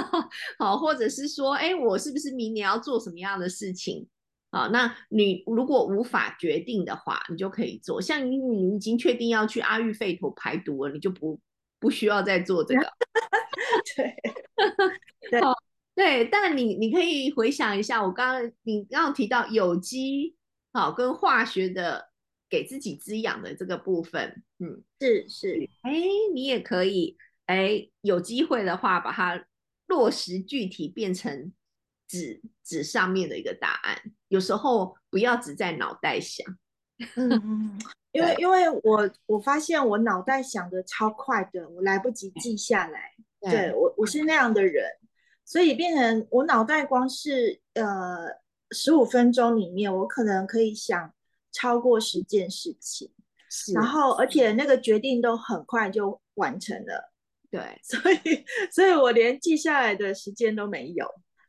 [0.58, 4.06] 好，或者是说，哎，我是不是明年要做什么样的事情？
[4.50, 8.00] 好，那你如果无法决定的话，你就可以做。
[8.00, 11.40] 像你，你已经确定要去阿育吠陀排毒了，你就不。
[11.80, 12.80] 不需要再做这个，
[13.94, 14.16] 对，
[15.30, 15.40] 对，
[15.94, 20.34] 对，但你你可以回想一下，我刚刚你刚刚提到有机
[20.72, 22.07] 好跟化学的
[22.48, 25.92] 给自己滋养的这个部分，嗯，是是，哎，
[26.34, 29.46] 你也可以，哎，有机会的话把它
[29.86, 31.52] 落实具体变成
[32.06, 36.46] 纸纸上面的一个答案，有时候不要只在脑袋想，
[37.16, 37.78] 嗯嗯。
[38.10, 43.12] 因为因为我我发现我脑袋想的超快的，我来不及记下来。
[43.40, 44.84] 对我我是那样的人，
[45.44, 48.26] 所以变成我脑袋光是呃
[48.70, 51.14] 十五分钟里面，我可能可以想
[51.58, 53.10] 超过十件事情，
[53.50, 57.12] 是，然后而且那个决定都很快就完成了，
[57.50, 61.06] 对，所以所以我连记下来的时间都没有。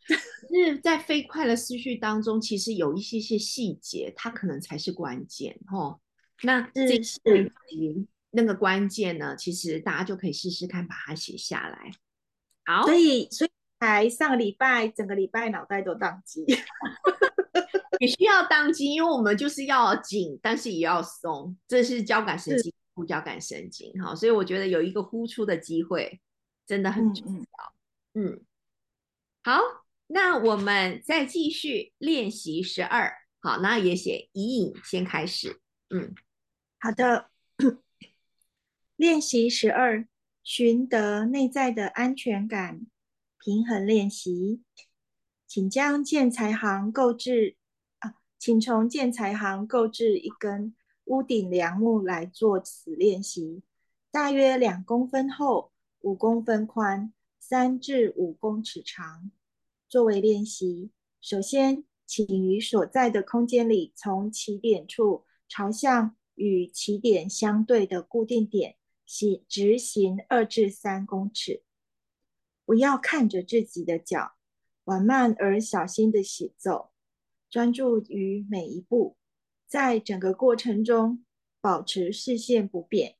[0.07, 5.99] 是在飞快的思绪当中，其实有一些些细节，它可能才是关键哦。
[6.41, 7.19] 那这是
[8.31, 11.91] 那个关键呢，其实大家就可以试试看，把它写下来。
[12.65, 16.43] 好，所以所以才上个礼拜整个礼拜脑袋都宕机，
[17.99, 24.15] 也需要当机，因为我们就是要紧，但是也要松，这是交感神经、副交感神经哈。
[24.15, 26.19] 所以我觉得有一个呼出的机会
[26.65, 27.73] 真的很重要。
[28.15, 28.41] 嗯，
[29.43, 29.61] 好。
[30.11, 36.15] 那我们再继续练习十二，好，那也写以引先开始，嗯，
[36.79, 37.29] 好的，
[38.95, 40.07] 练习十二，
[40.41, 42.87] 寻得内在的安全感，
[43.37, 44.63] 平衡练习，
[45.45, 47.58] 请将建材行购置啊，
[48.39, 50.73] 请从建材行购置一根
[51.03, 53.61] 屋顶梁木来做此练习，
[54.09, 59.29] 大约两公分厚，五公分宽，三至五公尺长。
[59.89, 71.63] 作为练习，首先，请于所在的空间里，从起点处朝向与起点相对的固定点行直行二至三公尺。
[72.63, 74.35] 不要看着自己的脚，
[74.85, 76.91] 缓慢而小心的行走，
[77.49, 79.17] 专注于每一步，
[79.67, 81.25] 在整个过程中
[81.59, 83.15] 保持视线不变。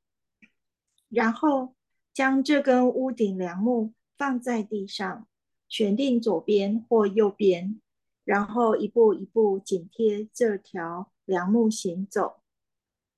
[1.10, 1.76] 然后，
[2.13, 5.26] 将这根屋顶梁木放在地上。
[5.68, 7.80] 选定左边或右边，
[8.24, 12.42] 然后一步一步紧贴这条梁木行走。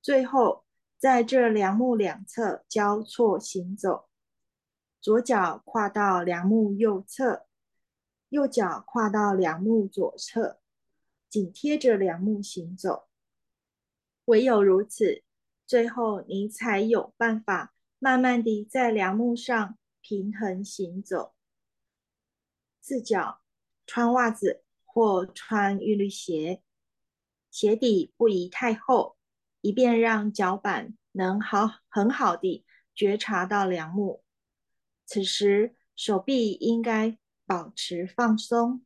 [0.02, 0.66] 最后，
[0.98, 4.10] 在这梁木两侧交错行走。
[5.00, 7.46] 左脚跨到梁木右侧，
[8.28, 10.60] 右脚跨到梁木左侧，
[11.32, 13.08] 紧贴着梁木行走。
[14.26, 15.24] 唯有如此，
[15.66, 21.34] 最后你才有办法慢慢地在梁木上平衡行走。
[22.82, 23.42] 四脚
[23.88, 26.62] 穿袜子或穿玉律鞋，
[27.50, 29.16] 鞋底不宜太厚，
[29.62, 34.24] 以便让脚板能好很好地觉察到梁木。
[35.06, 38.84] 此时手臂应该保持放松，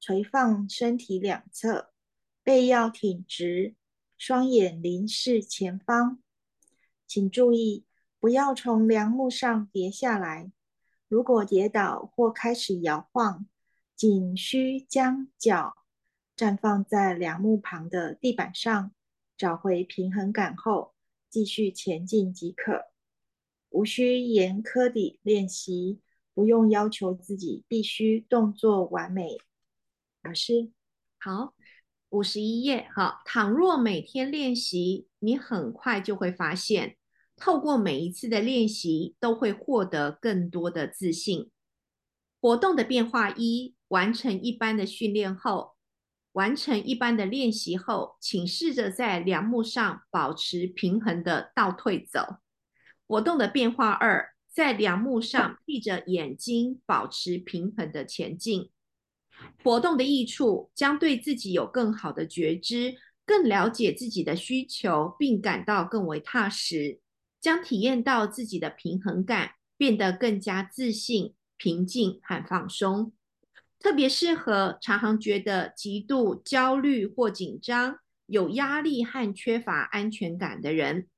[0.00, 1.92] 垂放身体两侧，
[2.42, 3.74] 背要挺直，
[4.16, 6.22] 双眼凝视前方。
[7.06, 7.84] 请注意，
[8.18, 10.50] 不要从梁木上跌下来。
[11.06, 13.46] 如果跌倒或开始摇晃，
[13.94, 15.76] 仅需将脚
[16.34, 18.92] 站放在梁木旁的地板上，
[19.36, 20.94] 找回平衡感后，
[21.28, 22.86] 继续前进即可。
[23.68, 26.00] 无需严苛地练习，
[26.32, 29.38] 不用要求自己必须动作完美。
[30.22, 30.70] 老师，
[31.18, 31.54] 好，
[32.10, 32.86] 五十一页。
[32.94, 36.96] 好，倘若每天练习，你很快就会发现。
[37.36, 41.50] 透过每一次的练习，都会获得更多的自信。
[42.38, 45.74] 活动的变化一：完成一般的训练后，
[46.32, 52.36] 完成一般的练习后，请试着在梁木上保持平衡的倒退走。
[53.06, 58.70] 活动的变化二：在梁木上闭着眼睛保持平衡的前进。
[59.62, 67.00] 活动的益处将对自己有更好的觉知，更了解自己的需求，并感到更为踏实。
[67.40, 73.12] 将体验到自己的平衡感，变得更加自信、平静和放松。
[73.78, 81.08] 特别适合常常觉得极度焦虑或紧张、有压力和缺乏安全感的人。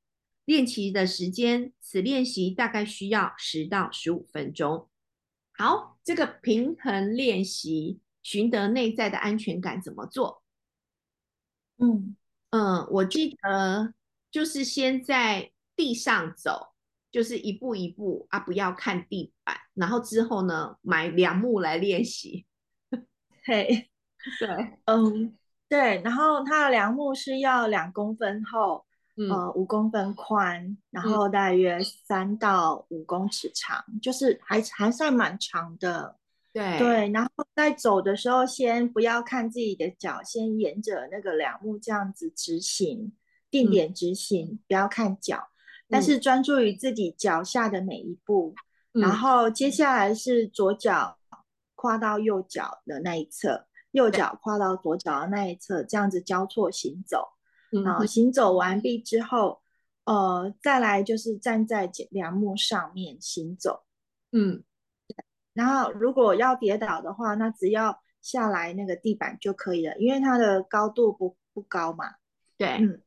[0.44, 4.88] 练习的时间，此练习大概需要十到十五分钟。
[5.52, 10.42] 好，这个平衡练习，寻得内在的安全感怎么做？
[11.78, 12.16] 嗯
[12.50, 13.94] 嗯，我记得
[14.30, 15.50] 就是先在。
[15.74, 16.74] 地上走
[17.10, 19.56] 就是一步一步啊，不要看地板。
[19.72, 22.46] 然后之后呢，买梁木来练习。
[23.42, 23.90] 嘿，
[24.38, 26.02] 对， 嗯，对。
[26.02, 28.84] 然后它的梁木是要两公分厚，
[29.30, 36.18] 呃，五公分宽，然后大约三到五公尺长，就是还还算蛮长的。
[36.52, 37.08] 对对。
[37.10, 43.12] 然后在走的时候，先不要看自己的脚，先沿着那个两木这样子直行，
[43.50, 45.48] 定点直行，不要看脚。
[45.88, 48.54] 但是专注于自己脚下的每一步，
[48.92, 51.18] 然后接下来是左脚
[51.74, 57.28] 跨到右脚的那一侧，右脚跨到左脚的那一侧，这样子交错行走。
[57.84, 59.60] 然后行走完毕之后，
[60.04, 63.82] 呃，再来就是站在梁木上面行走。
[64.30, 64.62] 嗯，
[65.54, 72.06] 然后如果要跌倒的话，那只要下来那个地板就可以了，因为它的高度不不高嘛。
[72.56, 73.02] 对，嗯，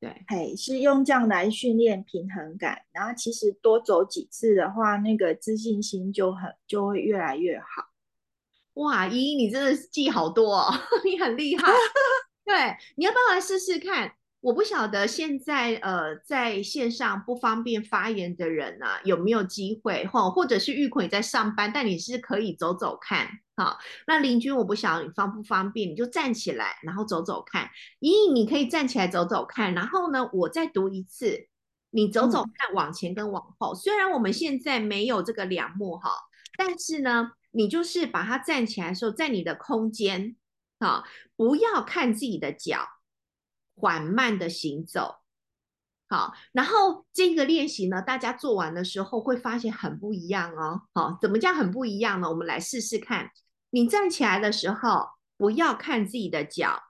[0.00, 7.90] 对，嘿，是用这样来训练平衡感，然后其实多走几次的话，那个自信心就很就会越来越好。
[8.74, 10.72] 哇，依依你真的记好多哦，
[11.04, 11.72] 你很厉害。
[12.44, 14.12] 对，你要不要来试试看？
[14.42, 23.78] 我不晓得现在呃在线上不方便发言的人呢、有没有机会哈，或者是玉奎在上班，但你是可以走走看哈。
[24.04, 27.70] 那林君我不晓得你方不方便，你就站起来，然后走走看。
[28.00, 31.46] 莹莹你可以站起来走走看，然后呢我再读一次，
[31.90, 33.72] 你走走看，往前跟往后。
[33.76, 36.10] 虽然我们现在没有这个两幕哈，
[36.58, 40.34] 但是呢，你就是把它站起来的时候，在你的空间
[40.80, 41.04] 啊，
[41.36, 42.88] 不要看自己的脚。
[43.74, 45.16] 缓慢的行走，
[46.08, 50.82] 好，然后这个练习呢，大家做完的时候会发现很不一样哦。
[50.92, 52.28] 好，怎么叫很不一样呢？
[52.28, 53.30] 我们来试试看。
[53.70, 55.08] 你站起来的时候，
[55.38, 56.82] 不要看自己的脚，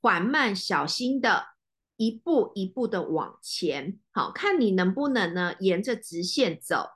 [0.00, 1.48] 缓慢小心的
[1.96, 6.90] 一步一步的往前，好，看你能不能呢，沿着直线走，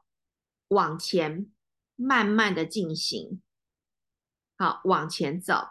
[0.68, 1.50] 往前
[1.96, 3.42] 慢慢的进行，
[4.56, 5.66] 好，往前走。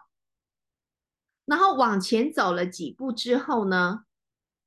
[1.51, 4.05] 然后往前走了几步之后呢，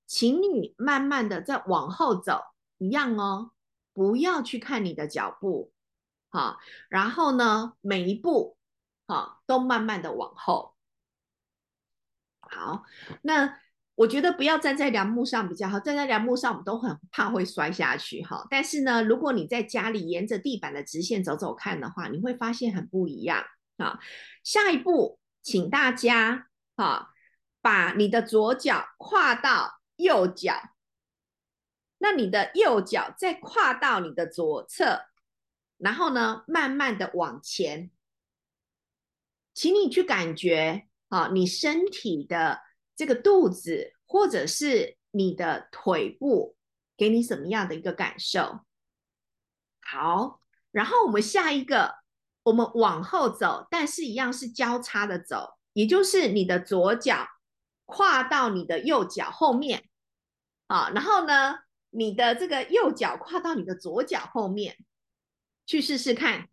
[0.07, 2.43] 请你慢慢的再往后走，
[2.77, 3.53] 一样哦，
[3.95, 5.73] 不要去看你的脚步，
[6.29, 6.59] 好，
[6.91, 8.59] 然后呢，每一步，
[9.07, 10.75] 好，都慢慢的往后。
[12.43, 12.85] 好，
[13.23, 13.59] 那
[13.95, 18.47] 我觉得不要站在梁木上比较好，站在梁木上我们都很怕会摔下去，哈。
[18.51, 23.43] 但是呢，如果你在家里沿着地板的直线走走看的话，你会发现很不一样
[23.79, 23.99] 啊。
[24.43, 26.49] 下一步，请大家。
[26.77, 27.11] 好，
[27.61, 30.55] 把你的左脚跨到右脚，
[31.99, 35.07] 那你的右脚再跨到你的左侧，
[35.79, 37.91] 然后呢，慢慢的往前，
[39.55, 42.63] 请你去感觉啊，你身体的
[42.97, 46.57] 这个肚子或者是你的腿部，
[46.97, 48.65] 给你什么样的一个感受？
[49.81, 50.41] 好，
[50.73, 51.95] 然后我们下一个，
[52.43, 55.57] 我们往后走，但是一样是交叉的走。
[55.75, 57.29] 也就是你的左脚
[57.85, 59.89] 跨到你的右脚后面
[60.69, 61.59] 啊，然后呢，
[61.91, 64.79] 你的这个右脚跨到你的左脚后面
[65.67, 66.49] 去试试看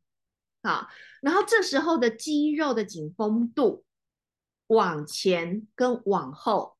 [0.64, 0.90] 啊，
[1.22, 3.86] 然后这时候的肌肉的紧绷度
[4.68, 6.78] 往前跟往后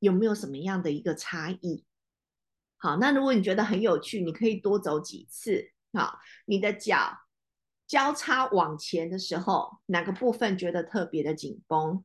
[0.00, 1.86] 有没有什么样的一个差异？
[2.76, 7.23] 好，那如果你觉得很有趣，你可以多走几次好，你的脚。
[7.86, 12.02] 交叉往前的时候，哪个部分觉得特别的紧绷？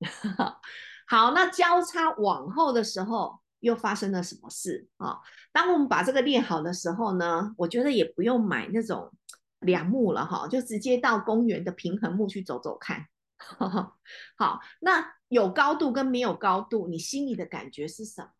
[1.06, 5.20] 好，那交叉往后的时候又发生了什么事啊？
[5.52, 9.12] 当我们把这个练好的时候呢，我觉得也不用买那种
[9.60, 13.06] 梁木了哈，就直接到公园的平衡木去走走看。
[14.36, 18.30] 好，那有高度跟没有高度，你心里的感觉是什么？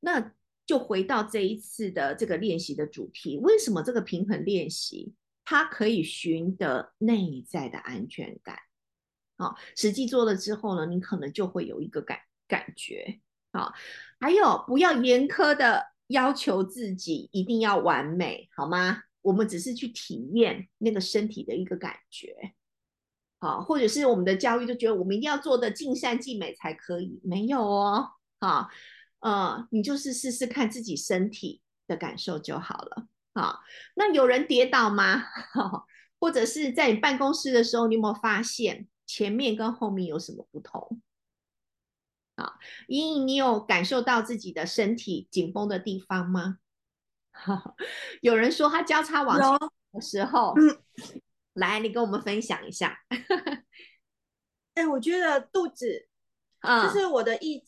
[0.00, 0.35] 那。
[0.66, 5.14] 就回到这一次的这个练习的主题，为什么这个平衡练习
[5.44, 8.58] 它可以寻得内在的安全感？
[9.38, 13.20] 好，实际做了之后呢，你可能就会有一个感感觉。
[13.52, 13.72] 好，
[14.18, 19.04] 还有不要严苛的要求自己一定要完美，好吗？
[19.22, 22.54] 我们只是去体验那个身体的一个感觉。
[23.38, 28.08] 好，或者是我们的教育就觉得我们一定要做的尽善尽美才可以，没有哦。
[28.40, 28.68] 好。
[29.20, 33.06] 呃，你就是试试看自己身体的感受就好了。
[33.34, 33.60] 好，
[33.94, 35.24] 那有人跌倒吗？
[36.18, 41.00] 或者是在你办公室的时候，你有没有发现前面跟后面有什么不同？
[42.36, 42.54] 啊，
[42.88, 46.58] 莹莹，你有感受到自己的身体紧绷的地方吗？
[48.22, 50.54] 有人说他交叉往前的时候，
[51.54, 52.98] 来，你跟我们分享一下。
[54.74, 56.08] 哎，我觉得肚子，
[56.62, 57.62] 就是我的意。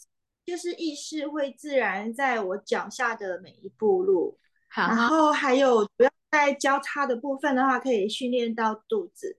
[0.49, 4.39] 就是意识会自然在我脚下的每一步路，
[4.75, 9.37] 然后还有主要在交叉的部分的话，可以训练到肚子，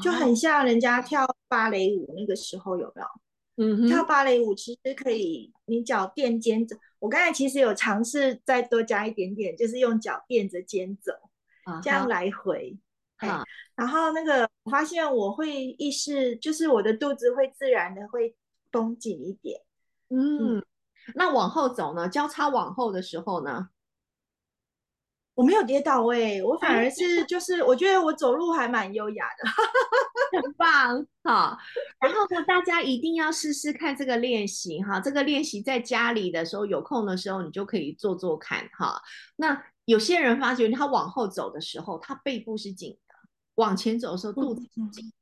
[0.00, 3.08] 就很像人家跳芭蕾舞那个时候有没有？
[3.56, 11.12] 嗯，跳芭蕾舞其实可以你脚垫肩走，我刚才其实有尝试再多加一点点，就是用脚垫着肩走，
[11.82, 12.78] 这样来回。
[13.16, 13.42] 好，
[13.74, 18.36] 然后那个我发现我会意识，就是我的肚子会自然的会
[18.70, 19.60] 绷紧一点。
[20.12, 20.62] 嗯，
[21.14, 22.08] 那往后走呢？
[22.08, 23.68] 交叉往后的时候呢？
[25.34, 29.48] 我没有跌倒哎，我反而是就是我觉得我走路还蛮优雅的，
[30.42, 31.58] 很棒哈。
[31.98, 35.00] 然后呢，大家一定要试试看这个练习哈。
[35.00, 39.00] 这个练习在家里的时候有空的时候，你就可以做做看哈。
[39.36, 43.14] 那有些人发觉他往后走的时候，他背部是紧的；
[43.54, 45.12] 往前走的时候，肚子是紧的。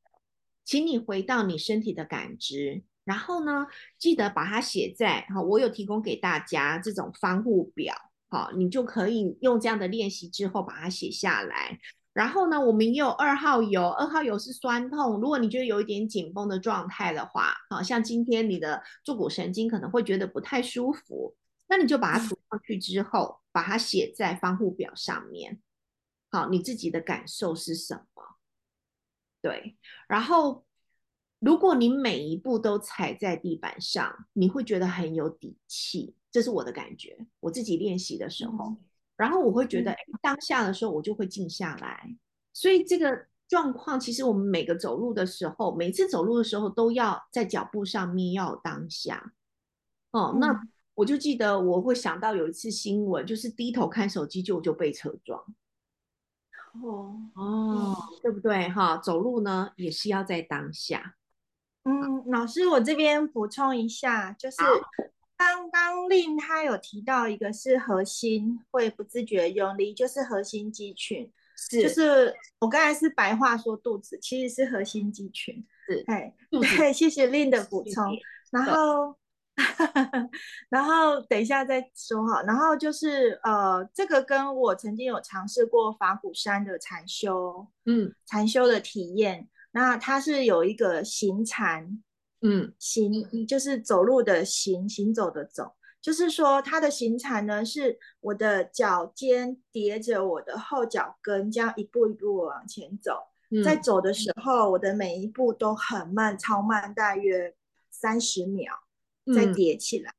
[0.65, 2.83] 请你回到你身体的感知。
[3.05, 3.67] 然后呢，
[3.99, 7.95] 记得把它写在哈，我有提供给大家这种防护表，
[8.29, 11.79] 好，你就可以用这样的练习之后把它写下来。
[12.13, 15.21] 然后呢，我们也有二号油，二号油是酸痛。
[15.21, 21.37] 如果你觉得有一点紧绷的状态的话，好像今天你的坐骨神经可能会觉得不太舒服，
[21.69, 25.61] 那你就把它涂上去之后，把它写在防护表上面。
[26.33, 28.37] 好，你自己的感受是什么？
[29.41, 29.77] 对，
[30.09, 30.65] 然后
[31.41, 37.27] 如果你每一步都踩在地板上，你会觉得很有底气，这是我的感觉。
[37.41, 38.77] 我自己练习的时候。
[39.17, 42.17] 然后我会觉得，当下的时候我就会静下来。
[42.55, 49.35] 所以这个状况，其实我们每个走路的时候，每次走路的时候都要在脚步上面要有当下。
[50.13, 50.59] 哦，那
[50.95, 55.43] 我就记得我会想到有一次新闻，就是低头看手机就就被车撞。
[56.83, 58.69] 哦哦，对不对？
[58.71, 61.17] 哈，走路呢也是要在当下。
[61.85, 64.57] 嗯，老师，我这边补充一下，就是。
[65.37, 72.35] 刚刚令他有提到一个是核心会不自觉用力，就是核心肌群，是，就是。
[72.61, 78.15] 我刚才是白话说肚子，其实是核心肌群，是，哎，对，谢谢令的补充，
[78.51, 79.17] 然后，
[80.69, 92.03] 然后等一下再说哈，然后就是呃，这个跟我曾经有尝试过法鼓山的禅修，嗯，禅修的体验，那它是有一个行禅。
[92.43, 103.25] 嗯，行就是走路的行，行走的走，就是说它的行禅呢，是我的脚尖叠着我的后脚跟，这样一步一步往前走。
[103.63, 107.55] 在走的时候，我的每一步都很慢，超慢，大约
[107.91, 108.73] 三十秒
[109.35, 110.15] 再叠起来。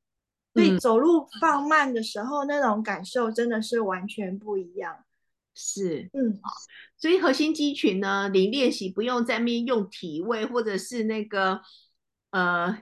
[0.54, 5.06] 所以走路放慢的时候，那种感受真的是完全不一样。
[5.54, 6.40] 是，嗯，
[6.98, 11.62] 所以核心肌群呢，你练习不用在面用体位或者是那个。
[12.32, 12.82] 呃，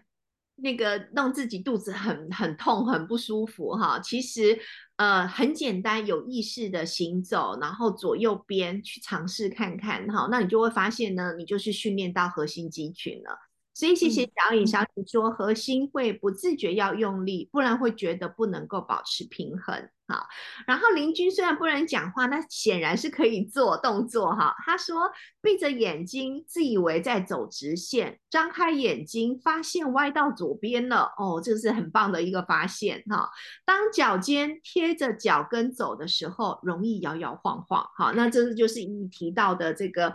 [0.57, 4.59] 那个让自己肚子很很痛、很不舒服哈，其实
[4.97, 13.48] 呃很简单，有意识的行走，然后左右边去尝试看看哈，那你就会发现呢，你就是训练到核心肌群了。
[13.79, 19.89] 所以谢谢小颖，小颖说核心会不自觉要用力，不然会觉得不能够保持平衡。
[20.05, 20.27] 好，
[20.67, 24.53] 然后邻居虽然不能讲话，那显然是可以做动作哈。
[24.65, 25.09] 他说
[25.41, 31.13] 闭着眼睛，自以为在走直线，张开眼睛发现歪到左边了。
[31.17, 33.29] 哦，这是很棒的一个发现哈。
[33.63, 37.87] 当脚尖贴着脚跟走的时候，容易摇摇晃晃。
[37.95, 40.13] 好，那这就是你提到的这个。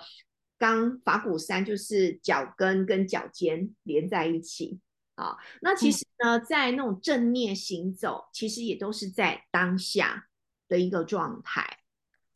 [0.59, 4.81] 刚法鼓山就是脚跟跟脚尖连在一起
[5.17, 10.27] 啊，那其实呢，在那种正念行走，其实也都是在当下
[10.69, 11.79] 的一个状态，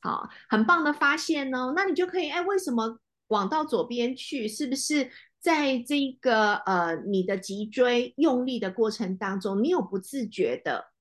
[0.01, 1.73] 好，很棒的发现呢。
[1.75, 4.47] 那你就可以，哎，为什么往到左边去？
[4.47, 5.11] 是不是
[5.41, 10.93] 在这个呃你的脊椎用力的过程当中，你有不自觉的，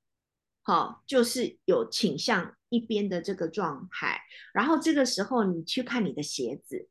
[0.64, 4.22] 好，就是有倾向一边的这个状态，
[4.54, 6.90] 然后这个时候你去看你的鞋子。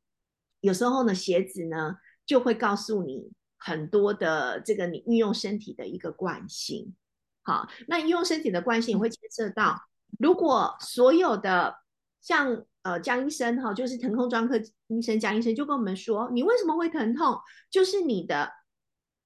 [0.61, 6.95] 有时候呢，鞋子呢就会告诉你很多的这个你运用身体的一个惯性。
[7.43, 9.81] 好，那运用身体的惯性也会牵涉到，
[10.19, 11.77] 如果所有的
[12.21, 14.57] 像呃江医生哈，就是疼痛专科
[14.89, 17.39] 医生江医生就跟我们说，你为什么会疼痛？
[17.71, 18.51] 就是你的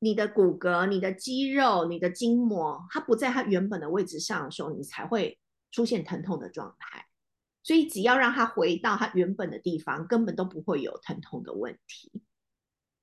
[0.01, 5.39] 你的骨骼、你的肌肉、你的筋膜，它不在它原本的位置上的时候，你才会
[5.71, 7.07] 出现疼痛的状态。
[7.63, 12.11] 所以只要让它回到它原本的地方，根本都不会有疼痛的问题。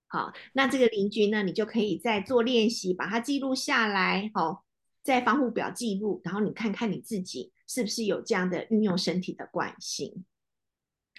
[0.08, 4.66] 好，那这个邻居呢，你就可以再做练习，把它记录下来，好，
[5.04, 10.26] 在防护表记录，然后你看看你自己是不是有这样的运用身体的惯性。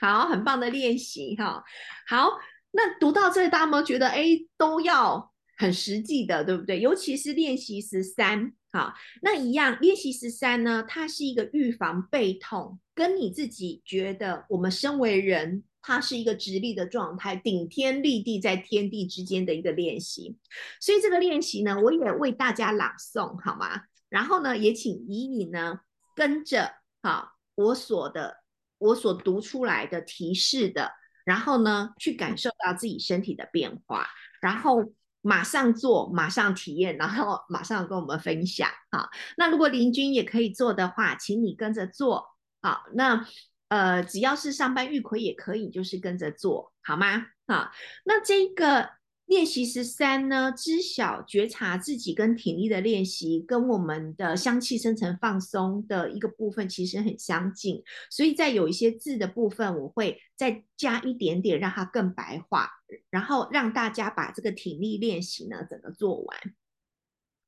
[0.00, 1.62] 好，很棒的练习哈。
[2.06, 2.38] 好，
[2.70, 4.24] 那读到这，大家有没有觉得，哎，
[4.56, 6.80] 都要很实际的，对不对？
[6.80, 8.54] 尤其是练习十三。
[8.70, 8.92] 好，
[9.22, 10.84] 那一样练习十三呢？
[10.86, 20.36] 它是一个预防背痛，跟你自己觉得我们身为人，它是一个直立的状态，顶天立地在天地之间的一个练习。
[20.82, 23.84] 所以这个练习呢，我也为大家朗诵好吗？
[24.10, 25.80] 然后呢，也请怡颖呢
[26.14, 26.70] 跟着
[27.02, 28.36] 好我所的
[28.76, 30.92] 我所读出来的提示的，
[31.24, 34.06] 然后呢去感受到自己身体的变化，
[34.42, 34.92] 然后。
[35.28, 39.06] 马上做，马上体验，然后马上跟我们分享啊。
[39.36, 42.24] 那如果林军也可以做的话，请你跟着做
[42.62, 42.84] 好。
[42.94, 43.26] 那
[43.68, 47.26] 呃，只要是上班玉葵也可以，就是跟着做好吗？
[47.46, 47.70] 好，
[48.06, 48.88] 那这个
[49.28, 62.70] 练习十三呢，知晓觉察自己跟体力的练习，跟我们的香气生成放松的一个部分其实很相近，所以在有一些字的部分，我会再加一点点，让它更白话，
[63.10, 66.38] 然后让大家把这个体力练习呢整个做完。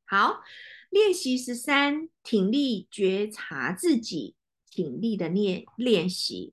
[0.05, 0.43] 好，
[0.91, 4.35] 练习十三，挺力觉察自己
[4.70, 6.53] 挺力的练练习。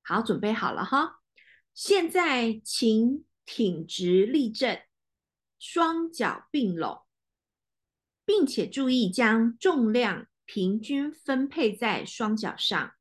[0.00, 1.20] 好，准备好了哈，
[1.74, 3.26] 现在请。
[3.46, 4.82] 挺直立正，
[5.58, 7.04] 双脚并拢，
[8.26, 12.92] 并且注意将重量平均分配在双脚上。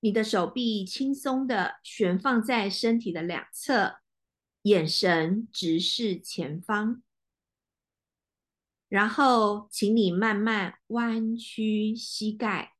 [0.00, 3.98] 你的手臂轻松的悬放在身体的两侧，
[4.62, 7.02] 眼神直视前方。
[8.88, 12.76] 然后，请你慢慢弯曲膝盖，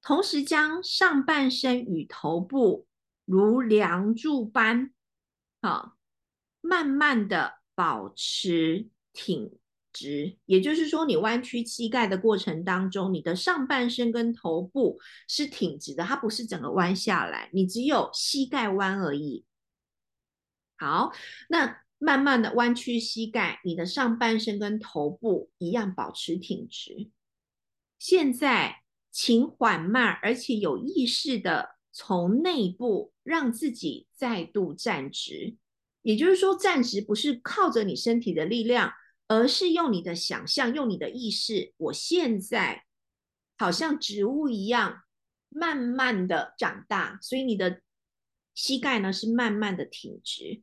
[0.00, 2.88] 同时将上半身与头部
[3.26, 4.92] 如梁柱般。
[5.62, 5.96] 好，
[6.60, 9.56] 慢慢的保持挺
[9.92, 14.98] 直，也就是说，你弯曲膝盖的过程当中，你的上半身跟头部
[15.28, 19.44] 是挺直的，它不是整个弯下来，你只有膝盖弯而已。
[20.76, 21.12] 好，
[21.48, 27.08] 那慢慢的弯曲膝盖，你的上半身跟头部一样保持挺直。
[28.00, 28.82] 现在，
[29.12, 31.71] 请缓慢而且有意识的。
[31.92, 35.56] 从内部让自己再度站直，
[36.00, 38.92] 也就是说，站直不是靠着你身体的力量，
[39.28, 41.74] 而是用你的想象，用你的意识。
[41.76, 42.84] 我现在
[43.58, 45.02] 好像植物一样，
[45.50, 47.82] 慢慢的长大，所以你的
[48.54, 50.62] 膝盖呢是慢慢的挺直，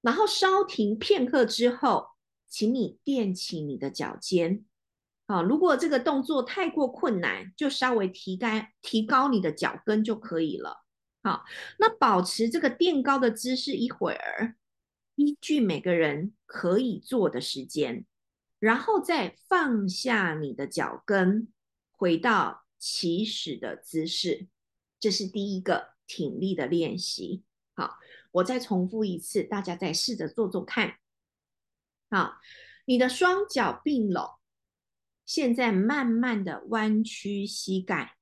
[0.00, 2.08] 然后稍停片刻之后，
[2.48, 4.64] 请你垫起你的脚尖。
[5.28, 8.48] 好，如果这个动作太过困难，就稍微提高
[8.80, 10.84] 提高你的脚跟就可以了。
[11.24, 11.44] 好，
[11.80, 14.54] 那保持这个垫高的姿势一会儿，
[15.16, 18.06] 依据每个人可以做的时间，
[18.60, 21.48] 然后再放下你的脚跟，
[21.90, 24.46] 回到起始的姿势。
[25.00, 27.42] 这是第一个挺立的练习。
[27.74, 27.98] 好，
[28.30, 30.98] 我再重复一次，大家再试着做做看。
[32.08, 32.36] 好，
[32.84, 34.35] 你的双脚并拢。
[35.26, 38.16] 现在慢慢的弯曲膝盖，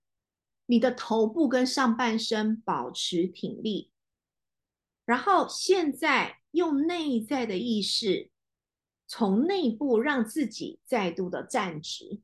[0.64, 3.92] 你的头部跟上半身保持挺立，
[5.04, 8.30] 然后现在用内在的意识，
[9.06, 12.22] 从内部让自己再度的站直，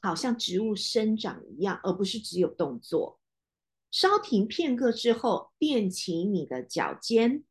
[0.00, 3.18] 好像植物生长一样，而不是只有动作。
[3.90, 7.42] 稍停片刻之后，垫起你的脚尖。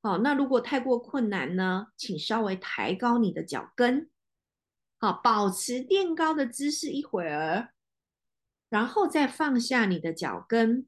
[0.00, 4.08] 好，那如果太过困难呢，请稍微抬高你的脚跟。
[5.04, 7.74] 好，保持垫高的姿势一会儿，
[8.70, 10.86] 然后再放下你的脚跟，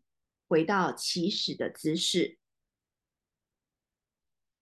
[0.49, 2.39] 回到起始的姿势。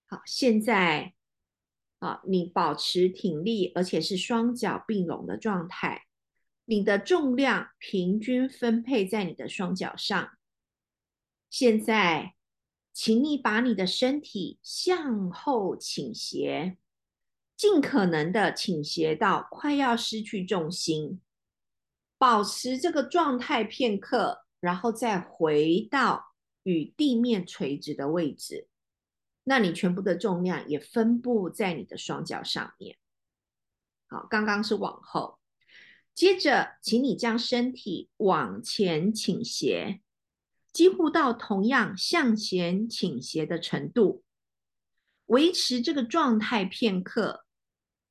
[0.07, 1.15] 好，现在，
[2.01, 6.03] 啊，你保持挺立，而且是双脚并拢的状态。
[6.65, 10.37] 你的重量平均分配在你的双脚上。
[11.49, 12.35] 现在，
[12.93, 16.77] 请你把你的身体向后倾斜。
[17.57, 21.21] 尽可能的倾斜到快要失去重心，
[22.19, 26.35] 保持这个状态片刻，然后再回到
[26.65, 28.67] 与地面垂直的位置。
[29.45, 32.97] 那你全部的重量也分布在你的双脚上面。
[34.09, 35.39] 好，刚刚是往后，
[36.13, 40.01] 接着请你将身体往前倾斜，
[40.73, 44.25] 几乎到同样向前倾斜的程度，
[45.27, 47.44] 维持这个状态片刻。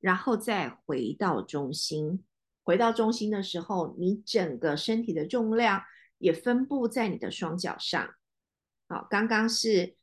[0.03, 2.25] 然后再回到中心，
[2.61, 5.81] 回到中心的时候，你整个身体的重量
[6.17, 8.13] 也分布在你的双脚上。
[8.89, 9.95] 好，刚刚是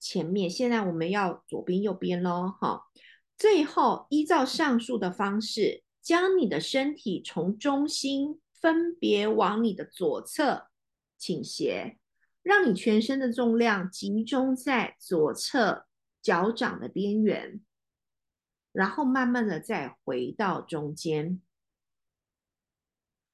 [0.00, 2.52] 前面，现在我们要左边右边喽。
[2.60, 2.82] 哈，
[3.38, 10.66] 最后依照上述的方式，将你的身体从中心分别往你的左侧
[11.16, 11.96] 倾斜，
[12.42, 15.86] 让你全身的重量集中在左侧
[16.20, 17.60] 脚掌的边缘。
[18.74, 21.40] 然后慢慢的再回到中间，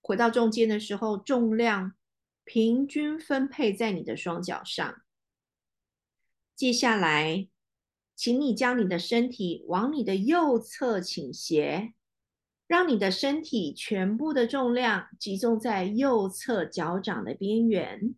[0.02, 1.94] 回到中间的时候，重量
[2.44, 5.02] 平均分配在你的双脚上。
[6.54, 7.48] 接下来，
[8.14, 11.94] 请你将你的身体往你的右侧倾斜，
[12.66, 18.14] 让你的身体全部的重量集中在右侧脚掌的边缘。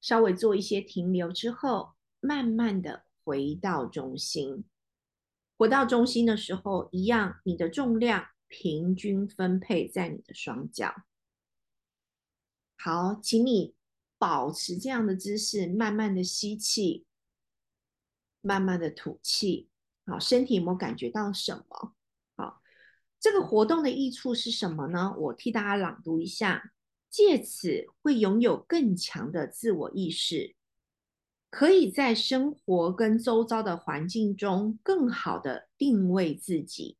[0.00, 4.64] 稍微做一些停留之后，慢慢的回到中心。
[5.56, 11.04] 回到中心的时候，一样，你的重量平均分配在你的双脚。
[12.76, 13.74] 好，请你
[14.18, 17.06] 保持这样的姿势，慢慢的吸气，
[18.40, 19.68] 慢慢的吐气。
[20.06, 21.94] 好，身体有没有感觉到什么？
[22.36, 22.60] 好，
[23.20, 25.14] 这个活动的益处是什么呢？
[25.16, 26.72] 我替大家朗读一下：
[27.08, 30.56] 借此会拥有更强的自我意识，
[31.54, 36.96] 可以在生活跟周遭的环境中更好的定位自己，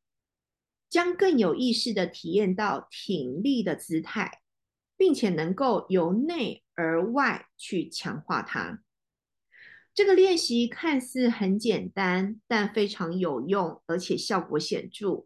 [0.89, 4.39] 将更有意识的体验到挺立的姿态，
[4.95, 8.81] 并且能够由内而外去强化它。
[9.93, 15.25] 这个练习看似很简单，但非常有用，而且效果显著。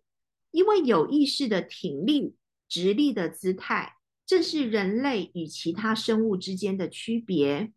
[0.49, 2.35] 因为有意识的挺立、
[2.67, 3.93] 直立的姿态，
[4.25, 7.71] 正是人类与其他生物之间的区别。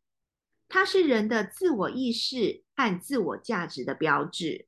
[0.74, 4.66] 它是人的自我意识和自我价值的标志。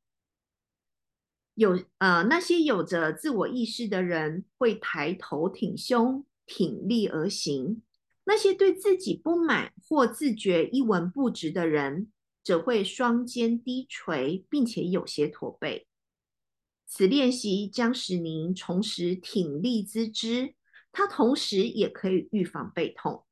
[1.55, 7.81] 有呃，那些有着自我意识的人会抬头挺胸、挺立而行；
[8.25, 15.87] 那些对自己不满或自觉一文不值的人，则会双肩低垂，并且有些驼背。
[16.87, 20.53] 此练习将使您重拾挺立姿姿，
[20.93, 23.24] 它同时也可以预防背痛，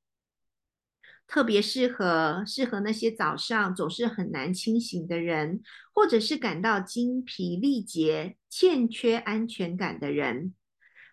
[1.32, 5.62] 特别适合适合那些早上总是很难清醒的人，
[5.94, 10.52] 或者是感到精疲力竭、欠缺安全感的人，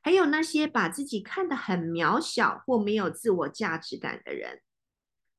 [0.01, 4.59] 还有那些把自己看得很渺小或没有自我价值感的人。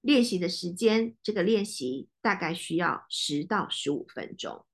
[0.01, 4.65] 练习的时间，这个练习大概需要十到十五分钟。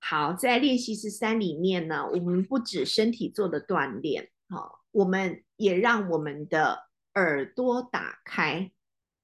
[0.00, 6.85] 好，在练习十三里面呢，我们不止身体做的锻炼，好，我们也让我们的
[7.16, 8.70] 耳朵打开，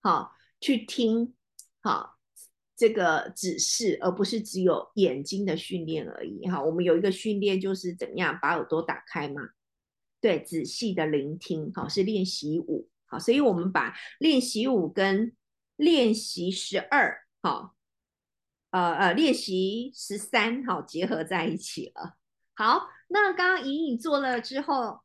[0.03, 1.35] 好，去听，
[1.81, 2.19] 好
[2.77, 6.47] 这个指示，而不是只有眼睛的训练而已。
[6.49, 9.51] 哈，我们有一个训练就是怎么样把耳朵打开嘛？
[10.21, 12.89] 对，仔细的聆听，好，是练习五。
[13.07, 15.37] 好，所以我们把练习五跟
[15.77, 17.75] 练习十二，好，
[18.71, 22.17] 呃呃，练习十三，好，结合在一起了。
[22.55, 25.01] 好，那刚刚隐隐做了之后，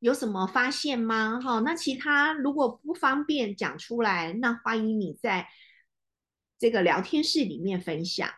[0.00, 1.40] 有什么发现吗？
[1.40, 5.46] 哈，那其他如果不方便讲出来，那欢迎你在
[6.58, 8.28] 这个聊天室里面分享。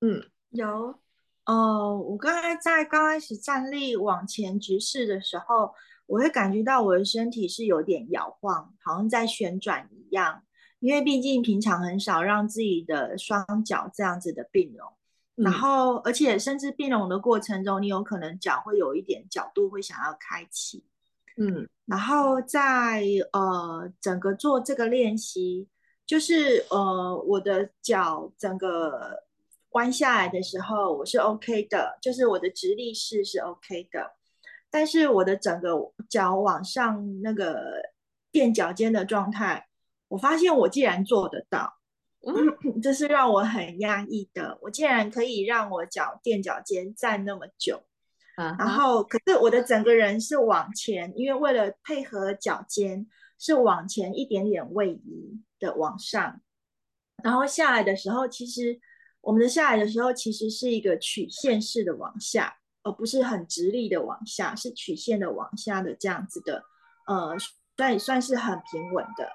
[0.00, 0.98] 嗯，有，
[1.46, 5.72] 哦，我刚才在刚开始站立往前直视的时候。
[6.06, 10.42] 我会感觉到我的身体是有点摇晃，好像在旋转一样。
[10.80, 14.92] 因为毕竟平常很少让自己的双脚这样子的并拢，
[15.42, 20.84] 然后而且甚至并拢的过程中，你有可能脚会有一点角度会想要开启。
[21.36, 25.68] 嗯，然后在呃整个做这个练习，
[26.04, 29.24] 就是呃我的脚整个
[29.70, 34.16] 弯下来的时候，我是 OK 的，就是我的直立式是 OK 的。
[34.70, 37.72] 但是我的整个脚往上那个
[38.30, 39.68] 垫脚尖的状态，
[40.08, 41.79] 我发现我既然做得到，
[42.82, 44.58] 这是让我很压抑的。
[44.62, 47.82] 我竟然可以让我脚垫脚尖站那么久，
[48.36, 53.06] 啊然后可是我的整个人是往前，因为为了配合脚尖
[53.38, 56.40] 是往前一点点位移的往上，
[57.22, 58.78] 然后下来的时候，其实
[59.20, 62.56] 我们的下来的时候其实是一个曲线式的往下。
[62.82, 66.64] 而不是很直立的往下，是曲线的往下的这样子的，
[67.06, 67.36] 呃，
[67.76, 69.30] 算算是很平稳的。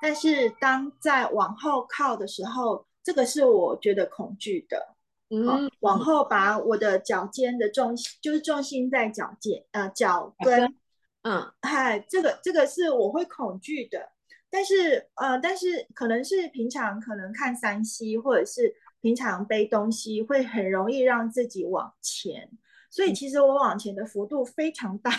[0.00, 4.96] 但是当在往后靠的时候，这个是我觉得恐惧的。
[5.32, 10.74] 嗯，往后把我的脚尖的重心，就是重心在脚尖，呃，脚跟，
[11.22, 14.10] 嗯，嗨，这个这个是我会恐惧的。
[14.50, 22.50] 但是，呃，但是可能是平常可能看山西，或者是平常背东西，会很容易让自己往前。
[22.90, 25.12] 所以其实我往前的幅度非常大，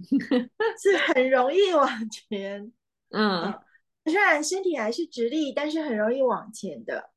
[0.78, 2.70] 是很容易往前。
[3.08, 3.54] 嗯，
[4.06, 7.10] 虽然身体还是直立，但是很容易往前的。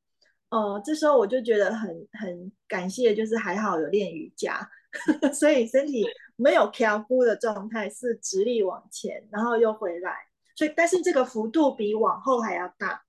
[0.50, 4.68] 哦，这时候我就觉得很很感谢，就是还好有练瑜伽，
[5.34, 6.04] 所以身体
[6.36, 10.16] 没有飘忽的状态，是直立往前，然后又回来。
[10.56, 13.04] 所以，但是这个幅度比往后还要大。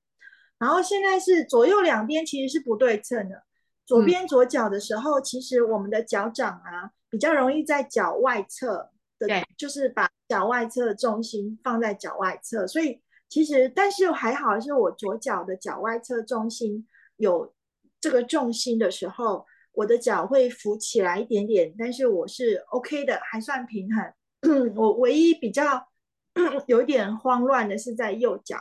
[0.58, 3.42] 然后现在是左右两边其实是不对称的。
[3.86, 9.26] 左边左脚的时候，其实我们的脚掌啊比较容易在脚外侧的，
[9.56, 13.00] 就是把脚外侧的重心放在脚外侧，所以
[13.30, 17.54] 其实但是还好是我左脚的脚外侧重心有
[17.98, 24.12] 这个重心的时候，我的脚会浮起来一点点，但是我是 OK 的，还算平衡。
[24.76, 25.88] 我唯一比较
[26.66, 28.58] 有点慌乱的是在右脚，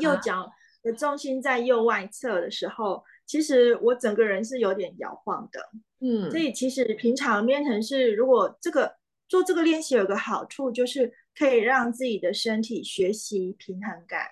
[0.00, 0.50] 右脚
[0.82, 3.04] 的重心在右外侧的时候。
[3.26, 5.60] 其实我整个人是有点摇晃的，
[5.98, 8.94] 嗯，所以其实平常变成是，如果这个
[9.28, 14.28] 做这个练习有个好处，就是可以让自己的身体学习平衡感。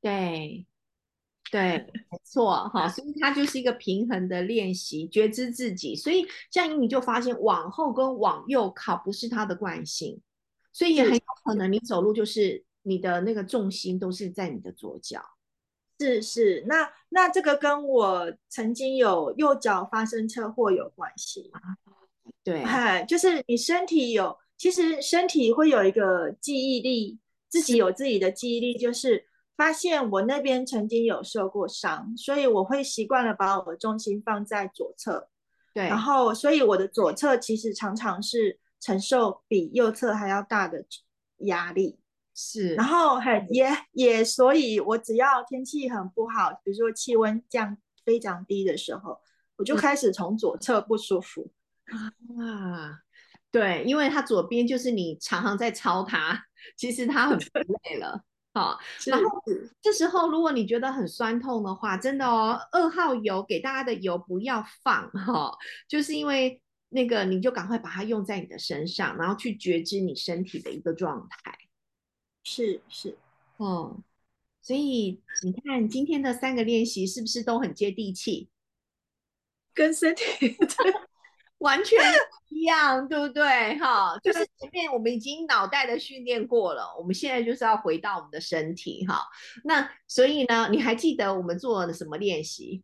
[0.00, 0.66] 对，
[1.50, 1.78] 对，
[2.10, 5.94] 没错，哈，所以它就是一个平衡的练习，觉知自己。
[5.94, 10.20] 所以这样你就发现往后跟往右靠不是它的惯性，
[10.72, 15.22] 所以也很有可能你走路就是你的那个重心都是在你的左脚。
[15.98, 21.50] 是是，那那这个跟我曾经有右脚发生车祸有关系。
[22.42, 29.24] 对，嗨，就是你身体有，其实身体会有一个记忆力，自己有自己的记忆力，就是
[29.56, 35.30] 发现我那边曾经有受过伤，所以我会习惯了把我的重心放在左侧。
[35.72, 40.84] 对，然后所以我的左侧其实常常是承受比右侧还要大的
[41.38, 41.98] 压力。
[42.34, 49.18] 是，然后很也也，所以我只要天气很不好，比如说气温降非常低的时候，
[49.56, 51.50] 我就开始从左侧不舒服
[52.38, 53.00] 啊。
[53.50, 56.40] 对，因为它左边就是你常常在抄它，
[56.76, 57.38] 其实它很
[57.84, 58.24] 累了。
[58.52, 59.42] 好， 然后
[59.80, 65.56] 这时候如果你觉得很酸痛的话，真的哦，二号油给大家的油不要放哈，
[65.88, 71.56] 就是因为那个你就赶快把它用在你的身上，然后去觉知你身体的一个状态。
[72.42, 73.16] 是是，
[73.58, 74.02] 哦，
[74.62, 78.48] 所以你看今天的三个练习是不是都很接地气，
[79.72, 80.56] 跟身体
[81.60, 81.98] 完全
[82.48, 83.78] 一样，对不对？
[83.78, 89.22] 哈，就是前面我们已经脑袋的训练过了，我们现在就是要回到我们的身体，哈。
[89.64, 92.82] 那所以呢，你还记得我们做了什么练习？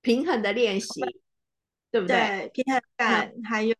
[0.00, 1.00] 平衡的练习，
[1.90, 2.50] 对不对？
[2.54, 3.74] 平衡感，还有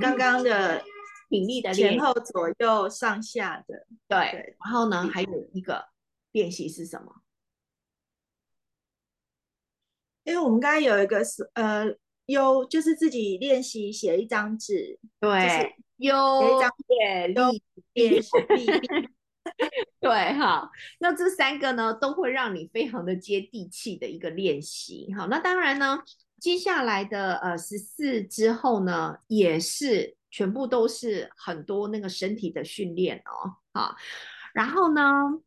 [0.00, 0.82] 刚刚的。
[1.30, 4.56] 挺力的前后左右上下的，对。
[4.62, 5.86] 然后呢，还有一个
[6.30, 7.22] 练习是什么？
[10.22, 11.86] 因为我们刚刚有一个是呃，
[12.26, 17.34] 有就是自己练习写一张纸，对，有一张练
[17.94, 18.30] 练习，
[20.00, 20.70] 对哈。
[20.98, 25.12] 那这三个呢，都会让你非常的接地气的一个练习。
[25.16, 25.98] 好，那当然呢，
[26.40, 30.16] 接下来的呃十四之后呢，也是。
[30.34, 33.94] 全部都是很多那个身体的训练哦，好，
[34.52, 35.00] 然后呢，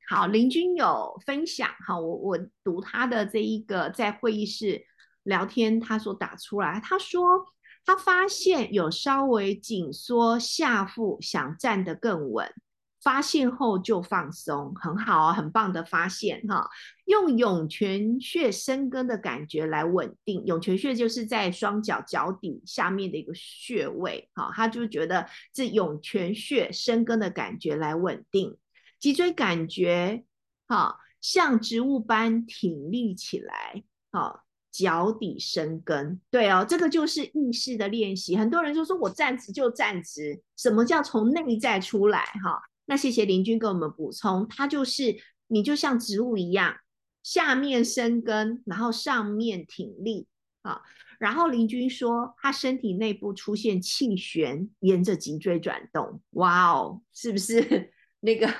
[0.07, 4.81] 好，林君有分享，哈，我我读他的这一个在会议室
[5.27, 7.45] 聊天，他所打出来，他说
[7.85, 12.51] 他发现有稍微紧缩下腹，想站得更稳。
[12.99, 16.67] 发现后就放松，很好啊，很棒的发现哈。
[17.05, 24.51] 用涌泉穴生根的感觉来稳定，涌泉穴就是在双脚脚底下面的一个穴位哈。
[24.53, 28.57] 他就觉得这涌泉穴生根的感觉来稳定
[28.99, 30.25] 脊椎，感觉
[30.67, 34.43] 哈像植物般挺立起来，哈
[34.77, 36.21] 脚底生根。
[36.29, 38.37] 对哦，这个就是意识的练习。
[38.37, 42.61] 很多人就说我站直就站直，什么叫从内在出来哈？
[42.85, 45.17] 那谢谢林君给我们补充，它就是
[45.47, 46.75] 你就像植物一样，
[47.23, 50.27] 下面生根，然后上面挺立
[50.61, 50.81] 啊。
[51.19, 56.21] 然后林君说，他身体内部出现气旋，沿着脊椎转动。
[56.31, 58.53] 哇哦，是不是 那个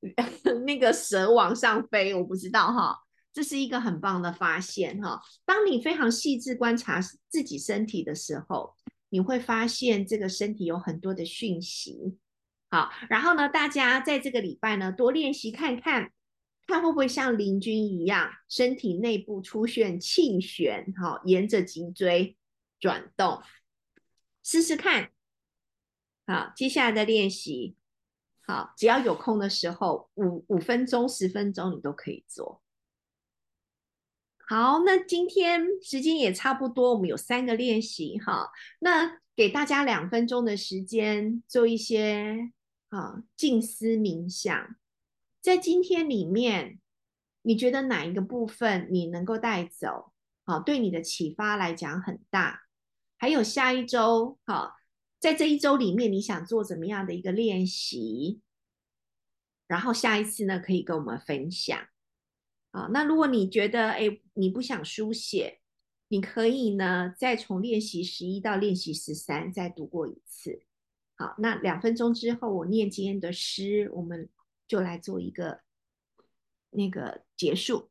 [0.66, 2.14] 那个蛇往上飞？
[2.14, 2.98] 我不知道哈，
[3.38, 5.22] 这是一个很棒的发现哈。
[5.44, 8.74] 当你非常细致观察自己身体的时候，
[9.10, 12.18] 你会发现这个身体有很多的讯息。
[12.68, 16.12] 好，然后呢，大家在这个礼拜呢，多练习看看，
[16.66, 22.36] 看会不会像林君一样，身体内部出现气旋，好，沿着脊椎
[22.80, 23.40] 转动，
[24.42, 25.12] 试试看。
[26.26, 27.76] 好，接下来的练习，
[28.40, 32.60] 好，只要有空的时候，五五分钟、十分钟，你都可以做。
[34.48, 42.52] 好，那今天时间也差不多，我们有三个练习，哈，那给大家两分钟的时间做一些。
[42.90, 44.74] 啊，静思冥想，
[45.42, 46.80] 在今天里面，
[47.42, 50.14] 你觉得哪一个部分你能够带走？
[50.46, 52.62] 好，对你的启发来讲很大。
[53.18, 54.72] 还有下一周，好，
[55.20, 58.40] 在这一周里面，你想做怎么样的一个练习？
[59.66, 61.78] 然后下一次呢，可以跟我们分享。
[62.70, 65.60] 啊，那如果你觉得哎，你不想书写，
[66.08, 70.62] 你可以呢，再从练习十一到练习十三再读过一次。
[71.16, 74.28] 好，那两分钟之后，我念今天的诗，我们
[74.66, 75.60] 就来做一个
[76.70, 77.90] 那个结束。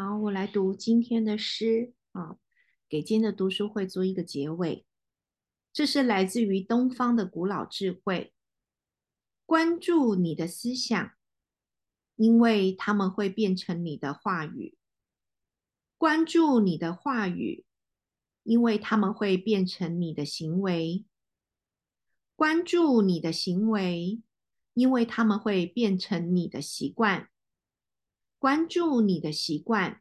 [0.00, 2.36] 好，我来读今天的诗啊，
[2.88, 4.86] 给今天的读书会做一个结尾。
[5.72, 8.32] 这是来自于东方的古老智慧。
[9.44, 11.10] 关注你的思想，
[12.14, 14.76] 因为他们会变成你的话语；
[15.96, 17.64] 关注你的话语，
[18.44, 21.06] 因为他们会变成你的行为；
[22.36, 24.22] 关注你的行为，
[24.74, 27.26] 因为他们会变成你的习惯；
[28.38, 30.00] 关注你的习惯，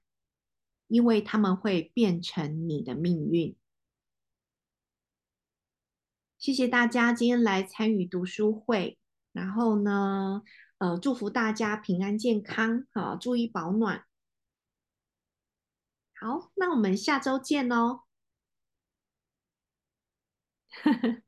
[0.88, 3.56] 因为他们会变成你的命运。
[6.38, 9.00] 谢谢大家今天来参与读书会。
[9.32, 10.42] 然后呢，
[10.80, 14.06] 呃，祝福大家平安健康，好，注意保暖。
[16.20, 18.02] 好，那我们下周见哦。